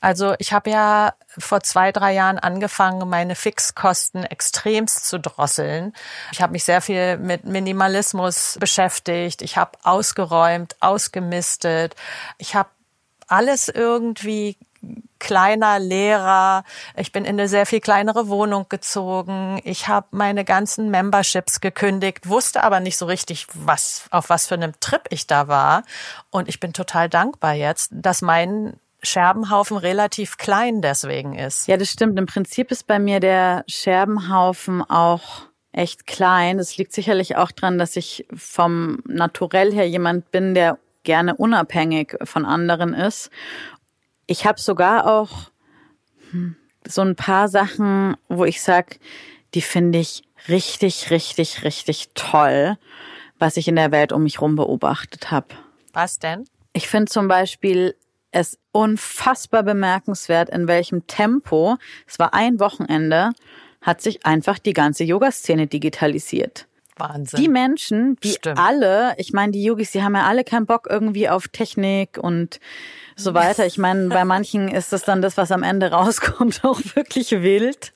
[0.00, 5.94] Also ich habe ja vor zwei, drei Jahren angefangen, meine Fixkosten extremst zu drosseln.
[6.30, 9.40] Ich habe mich sehr viel mit Minimalismus beschäftigt.
[9.40, 11.96] Ich habe ausgeräumt, ausgemistet.
[12.36, 12.68] Ich habe
[13.26, 14.58] alles irgendwie
[15.18, 16.64] kleiner Lehrer.
[16.96, 19.60] Ich bin in eine sehr viel kleinere Wohnung gezogen.
[19.64, 24.54] Ich habe meine ganzen Memberships gekündigt, wusste aber nicht so richtig, was auf was für
[24.54, 25.84] einem Trip ich da war.
[26.30, 31.68] Und ich bin total dankbar jetzt, dass mein Scherbenhaufen relativ klein deswegen ist.
[31.68, 32.18] Ja, das stimmt.
[32.18, 36.58] Im Prinzip ist bei mir der Scherbenhaufen auch echt klein.
[36.58, 42.16] Das liegt sicherlich auch dran, dass ich vom Naturell her jemand bin, der gerne unabhängig
[42.24, 43.30] von anderen ist.
[44.26, 45.50] Ich habe sogar auch
[46.30, 46.56] hm,
[46.86, 48.98] so ein paar Sachen, wo ich sag,
[49.54, 52.76] die finde ich richtig, richtig, richtig toll,
[53.38, 55.48] was ich in der Welt um mich rum beobachtet habe.
[55.92, 56.44] Was denn?
[56.72, 57.94] Ich finde zum Beispiel
[58.32, 63.30] es unfassbar bemerkenswert, in welchem Tempo, es war ein Wochenende,
[63.80, 66.66] hat sich einfach die ganze Yoga-Szene digitalisiert.
[66.96, 67.40] Wahnsinn.
[67.40, 68.58] Die Menschen, die Stimmt.
[68.58, 72.60] alle, ich meine, die Yogis, die haben ja alle keinen Bock irgendwie auf Technik und
[73.16, 73.66] so weiter.
[73.66, 77.92] Ich meine, bei manchen ist es dann das, was am Ende rauskommt, auch wirklich wild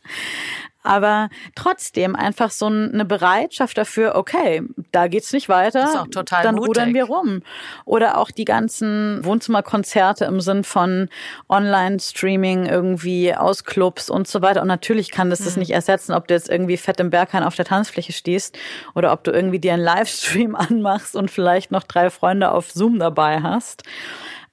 [0.88, 6.42] aber trotzdem einfach so eine Bereitschaft dafür, okay, da geht's nicht weiter, ist auch total
[6.42, 6.68] dann mutig.
[6.68, 7.42] rudern wir rum.
[7.84, 11.10] Oder auch die ganzen Wohnzimmerkonzerte im Sinn von
[11.48, 14.62] Online-Streaming irgendwie aus Clubs und so weiter.
[14.62, 15.44] Und natürlich kann das hm.
[15.44, 18.56] das nicht ersetzen, ob du jetzt irgendwie fett im Berghain auf der Tanzfläche stehst
[18.94, 22.98] oder ob du irgendwie dir einen Livestream anmachst und vielleicht noch drei Freunde auf Zoom
[22.98, 23.82] dabei hast.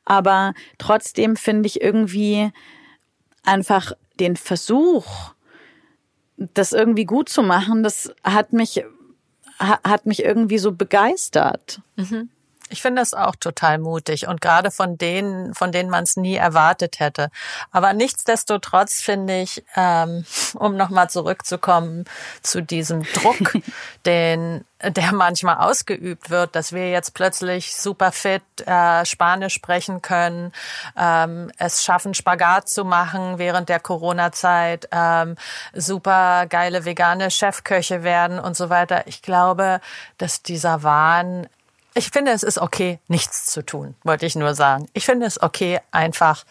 [0.05, 2.51] Aber trotzdem finde ich irgendwie
[3.43, 5.33] einfach den Versuch,
[6.37, 8.83] das irgendwie gut zu machen, das hat mich,
[9.59, 11.81] hat mich irgendwie so begeistert.
[11.95, 12.29] Mhm.
[12.69, 16.35] Ich finde das auch total mutig und gerade von denen, von denen man es nie
[16.35, 17.29] erwartet hätte.
[17.71, 22.05] Aber nichtsdestotrotz finde ich, ähm, um nochmal zurückzukommen
[22.41, 23.53] zu diesem Druck,
[24.05, 30.51] den der manchmal ausgeübt wird, dass wir jetzt plötzlich super fit äh, Spanisch sprechen können,
[30.97, 35.37] ähm, es schaffen Spagat zu machen während der Corona-Zeit, ähm,
[35.73, 39.07] super geile vegane Chefköche werden und so weiter.
[39.07, 39.79] Ich glaube,
[40.17, 41.47] dass dieser Wahn
[41.95, 44.87] ich finde, es ist okay, nichts zu tun, wollte ich nur sagen.
[44.93, 46.43] Ich finde es okay, einfach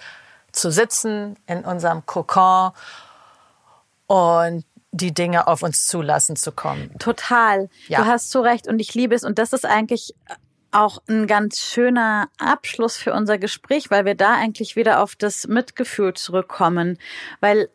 [0.53, 2.73] zu sitzen in unserem Kokon
[4.07, 6.97] und die Dinge auf uns zulassen zu kommen.
[6.99, 7.69] Total.
[7.89, 8.01] Ja.
[8.01, 9.25] Du hast so recht und ich liebe es.
[9.25, 10.15] Und das ist eigentlich
[10.71, 15.47] auch ein ganz schöner Abschluss für unser Gespräch, weil wir da eigentlich wieder auf das
[15.47, 16.99] Mitgefühl zurückkommen.
[17.41, 17.69] Weil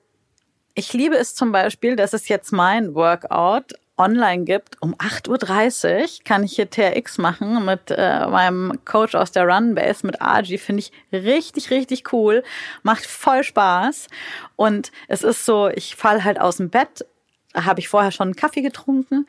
[0.76, 4.82] ich liebe es zum Beispiel, das ist jetzt mein Workout online gibt.
[4.82, 10.06] Um 8.30 Uhr kann ich hier TRX machen mit äh, meinem Coach aus der Runbase,
[10.06, 10.58] mit Argy.
[10.58, 12.44] Finde ich richtig, richtig cool.
[12.82, 14.08] Macht voll Spaß.
[14.56, 17.06] Und es ist so, ich fall halt aus dem Bett,
[17.54, 19.26] habe ich vorher schon einen Kaffee getrunken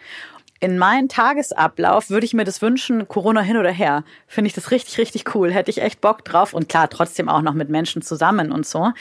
[0.61, 4.05] in meinen Tagesablauf würde ich mir das wünschen, Corona hin oder her.
[4.27, 5.51] Finde ich das richtig, richtig cool.
[5.51, 6.53] Hätte ich echt Bock drauf.
[6.53, 8.93] Und klar, trotzdem auch noch mit Menschen zusammen und so.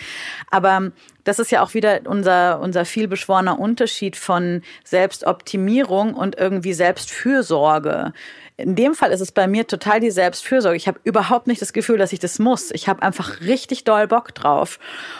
[0.49, 0.91] Aber
[1.23, 8.13] das ist ja auch wieder unser, unser vielbeschworener Unterschied von Selbstoptimierung und irgendwie Selbstfürsorge.
[8.57, 10.75] In dem Fall ist es bei mir total die Selbstfürsorge.
[10.75, 12.71] Ich habe überhaupt nicht das Gefühl, dass ich das muss.
[12.71, 14.79] Ich habe einfach richtig doll Bock drauf.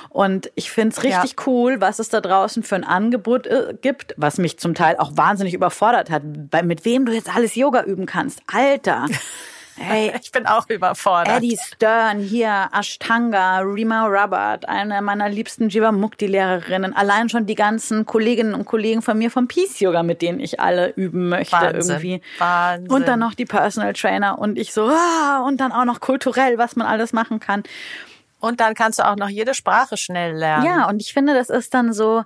[0.10, 1.44] Und ich finde es richtig ja.
[1.48, 5.16] cool, was es da draußen für ein Angebot äh, gibt, was mich zum Teil auch
[5.16, 6.24] wahnsinnig überfordert hat,
[6.64, 8.42] mit wem du jetzt alles Yoga üben kannst.
[8.48, 9.06] Alter.
[9.80, 11.38] Hey, ich bin auch überfordert.
[11.38, 16.96] Eddie Stern, hier Ashtanga, Rima Robert, eine meiner liebsten Jivamukti-Lehrerinnen.
[16.96, 20.60] Allein schon die ganzen Kolleginnen und Kollegen von mir vom Peace Yoga, mit denen ich
[20.60, 22.22] alle üben möchte Wahnsinn, irgendwie.
[22.38, 22.92] Wahnsinn.
[22.92, 26.58] Und dann noch die Personal Trainer und ich so, ah, und dann auch noch kulturell,
[26.58, 27.64] was man alles machen kann.
[28.40, 30.66] Und dann kannst du auch noch jede Sprache schnell lernen.
[30.66, 32.24] Ja, und ich finde, das ist dann so,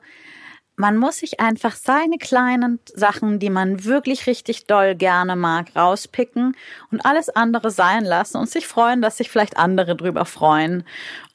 [0.76, 6.56] man muss sich einfach seine kleinen Sachen, die man wirklich richtig doll gerne mag, rauspicken
[6.92, 10.84] und alles andere sein lassen und sich freuen, dass sich vielleicht andere drüber freuen.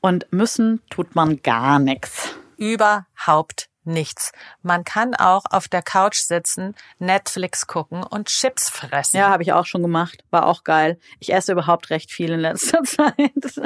[0.01, 2.35] Und müssen tut man gar nichts.
[2.57, 4.33] Überhaupt nichts.
[4.63, 9.17] Man kann auch auf der Couch sitzen, Netflix gucken und Chips fressen.
[9.17, 10.23] Ja, habe ich auch schon gemacht.
[10.31, 10.99] War auch geil.
[11.19, 13.15] Ich esse überhaupt recht viel in letzter Zeit.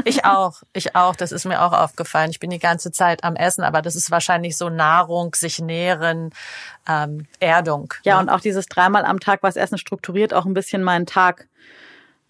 [0.05, 0.62] Ich auch.
[0.73, 1.14] Ich auch.
[1.16, 2.31] Das ist mir auch aufgefallen.
[2.31, 6.31] Ich bin die ganze Zeit am Essen, aber das ist wahrscheinlich so Nahrung, sich nähren,
[6.89, 7.93] ähm, Erdung.
[8.05, 8.23] Ja, ne?
[8.23, 11.49] und auch dieses dreimal am Tag was essen strukturiert auch ein bisschen meinen Tag.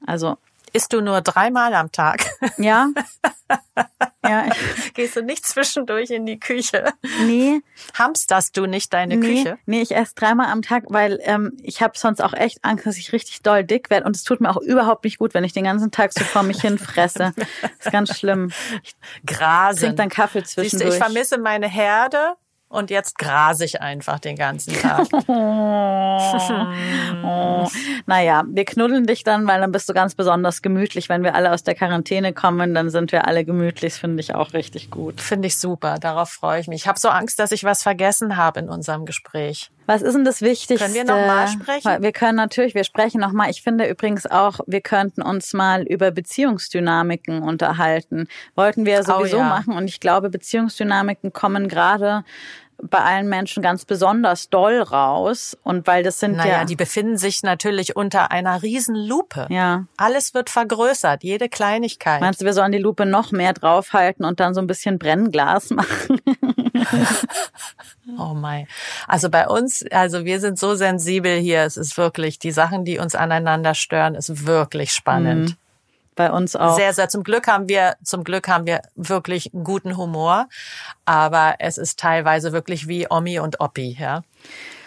[0.07, 0.37] Also
[0.75, 2.25] Isst du nur dreimal am Tag?
[2.57, 2.89] Ja.
[4.33, 4.53] ja.
[4.95, 6.93] Gehst du nicht zwischendurch in die Küche?
[7.27, 7.61] Nee.
[7.95, 9.59] Hamsterst du nicht deine nee, Küche?
[9.67, 12.97] Nee, ich esse dreimal am Tag, weil ähm, ich habe sonst auch echt Angst, dass
[12.97, 14.07] ich richtig doll dick werde.
[14.07, 16.43] Und es tut mir auch überhaupt nicht gut, wenn ich den ganzen Tag so vor
[16.43, 17.35] mich hin fresse.
[17.37, 18.53] Das ist ganz schlimm.
[18.83, 18.95] Ich
[19.27, 19.81] Grasen.
[19.81, 20.71] Trink dann Kaffee zwischendurch.
[20.71, 22.37] Siehst du, ich vermisse meine Herde
[22.73, 25.07] und jetzt grase ich einfach den ganzen Tag.
[25.29, 26.19] oh.
[28.07, 31.09] Naja, wir knuddeln dich dann, weil dann bist du ganz besonders gemütlich.
[31.09, 33.93] Wenn wir alle aus der Quarantäne kommen, dann sind wir alle gemütlich.
[33.93, 35.21] Das finde ich auch richtig gut.
[35.21, 35.99] Finde ich super.
[36.01, 36.83] Darauf freue ich mich.
[36.83, 39.71] Ich habe so Angst, dass ich was vergessen habe in unserem Gespräch.
[39.87, 40.77] Was ist denn das Wichtigste?
[40.77, 42.03] Können wir nochmal sprechen?
[42.03, 43.51] Wir können natürlich, wir sprechen nochmal.
[43.51, 48.29] Ich finde übrigens auch, wir könnten uns mal über Beziehungsdynamiken unterhalten.
[48.55, 49.49] Wollten wir sowieso oh, ja.
[49.49, 49.75] machen.
[49.75, 52.25] Und ich glaube, Beziehungsdynamiken kommen gerade
[52.83, 55.57] bei allen Menschen ganz besonders doll raus.
[55.63, 56.65] Und weil das sind naja, ja.
[56.65, 59.47] die befinden sich natürlich unter einer Riesenlupe.
[59.51, 59.85] Ja.
[59.97, 62.21] Alles wird vergrößert, jede Kleinigkeit.
[62.21, 65.71] Meinst du, wir sollen die Lupe noch mehr draufhalten und dann so ein bisschen Brennglas
[65.71, 66.21] machen?
[68.19, 68.67] oh mein.
[69.07, 71.63] Also bei uns, also wir sind so sensibel hier.
[71.63, 75.51] Es ist wirklich, die Sachen, die uns aneinander stören, ist wirklich spannend.
[75.51, 75.62] Mhm
[76.15, 76.77] bei uns auch.
[76.77, 77.09] Sehr, sehr.
[77.09, 80.49] Zum Glück haben wir, zum Glück haben wir wirklich guten Humor,
[81.05, 84.23] aber es ist teilweise wirklich wie Omi und Oppi, ja.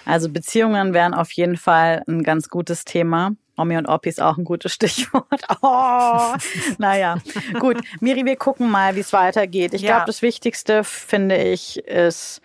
[0.06, 3.32] Also Beziehungen wären auf jeden Fall ein ganz gutes Thema.
[3.58, 5.42] Omi und Oppi ist auch ein gutes Stichwort.
[5.62, 6.34] Oh,
[6.78, 7.18] naja,
[7.60, 7.78] gut.
[8.00, 9.74] Miri, wir gucken mal, wie es weitergeht.
[9.74, 9.96] Ich ja.
[9.96, 12.42] glaube, das Wichtigste, finde ich, ist,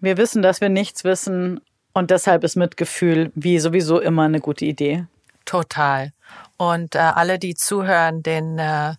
[0.00, 1.60] wir wissen, dass wir nichts wissen
[1.92, 5.06] und deshalb ist Mitgefühl wie sowieso immer eine gute Idee.
[5.44, 6.12] Total.
[6.56, 8.94] Und äh, alle, die zuhören, den, äh,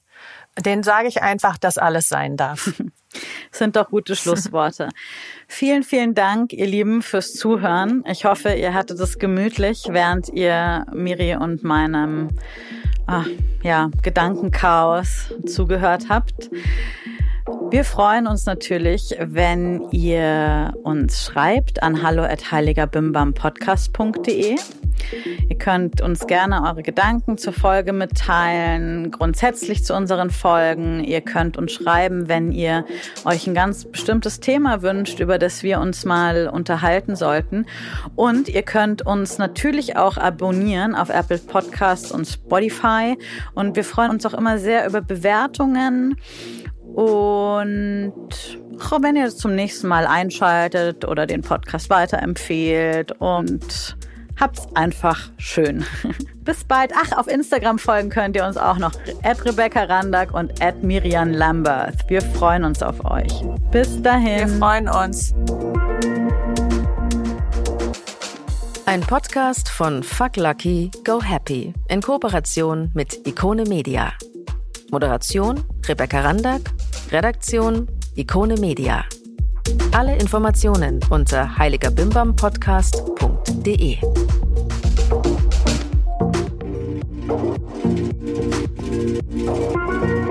[0.60, 2.74] den sage ich einfach, dass alles sein darf.
[3.52, 4.90] sind doch gute Schlussworte.
[5.48, 8.04] vielen, vielen Dank, ihr Lieben, fürs Zuhören.
[8.08, 12.30] Ich hoffe, ihr hattet es gemütlich, während ihr Miri und meinem
[13.08, 13.28] ach,
[13.64, 16.50] ja, Gedankenchaos zugehört habt.
[17.70, 24.56] Wir freuen uns natürlich, wenn ihr uns schreibt an hallo@heiligerbimbampodcast.de.
[25.50, 31.04] Ihr könnt uns gerne eure Gedanken zur Folge mitteilen, grundsätzlich zu unseren Folgen.
[31.04, 32.86] Ihr könnt uns schreiben, wenn ihr
[33.26, 37.68] euch ein ganz bestimmtes Thema wünscht, über das wir uns mal unterhalten sollten.
[38.16, 43.16] Und ihr könnt uns natürlich auch abonnieren auf Apple Podcasts und Spotify.
[43.54, 46.18] Und wir freuen uns auch immer sehr über Bewertungen.
[46.96, 48.14] Und
[48.80, 53.98] auch wenn ihr zum nächsten Mal einschaltet oder den Podcast weiterempfehlt und
[54.40, 55.84] habt's einfach schön.
[56.46, 56.94] Bis bald.
[56.96, 58.94] Ach, auf Instagram folgen könnt ihr uns auch noch.
[59.24, 62.10] At Rebecca Randack und at Miriam Lambert.
[62.10, 63.44] Wir freuen uns auf euch.
[63.72, 64.40] Bis dahin.
[64.40, 65.34] Wir freuen uns.
[68.86, 74.14] Ein Podcast von Fuck Lucky, Go Happy in Kooperation mit Ikone Media.
[74.92, 76.72] Moderation Rebecca Randack,
[77.12, 79.06] Redaktion Ikone Media.
[79.92, 84.00] Alle Informationen unter heiligerbimbampodcast.de.
[89.78, 90.25] Thank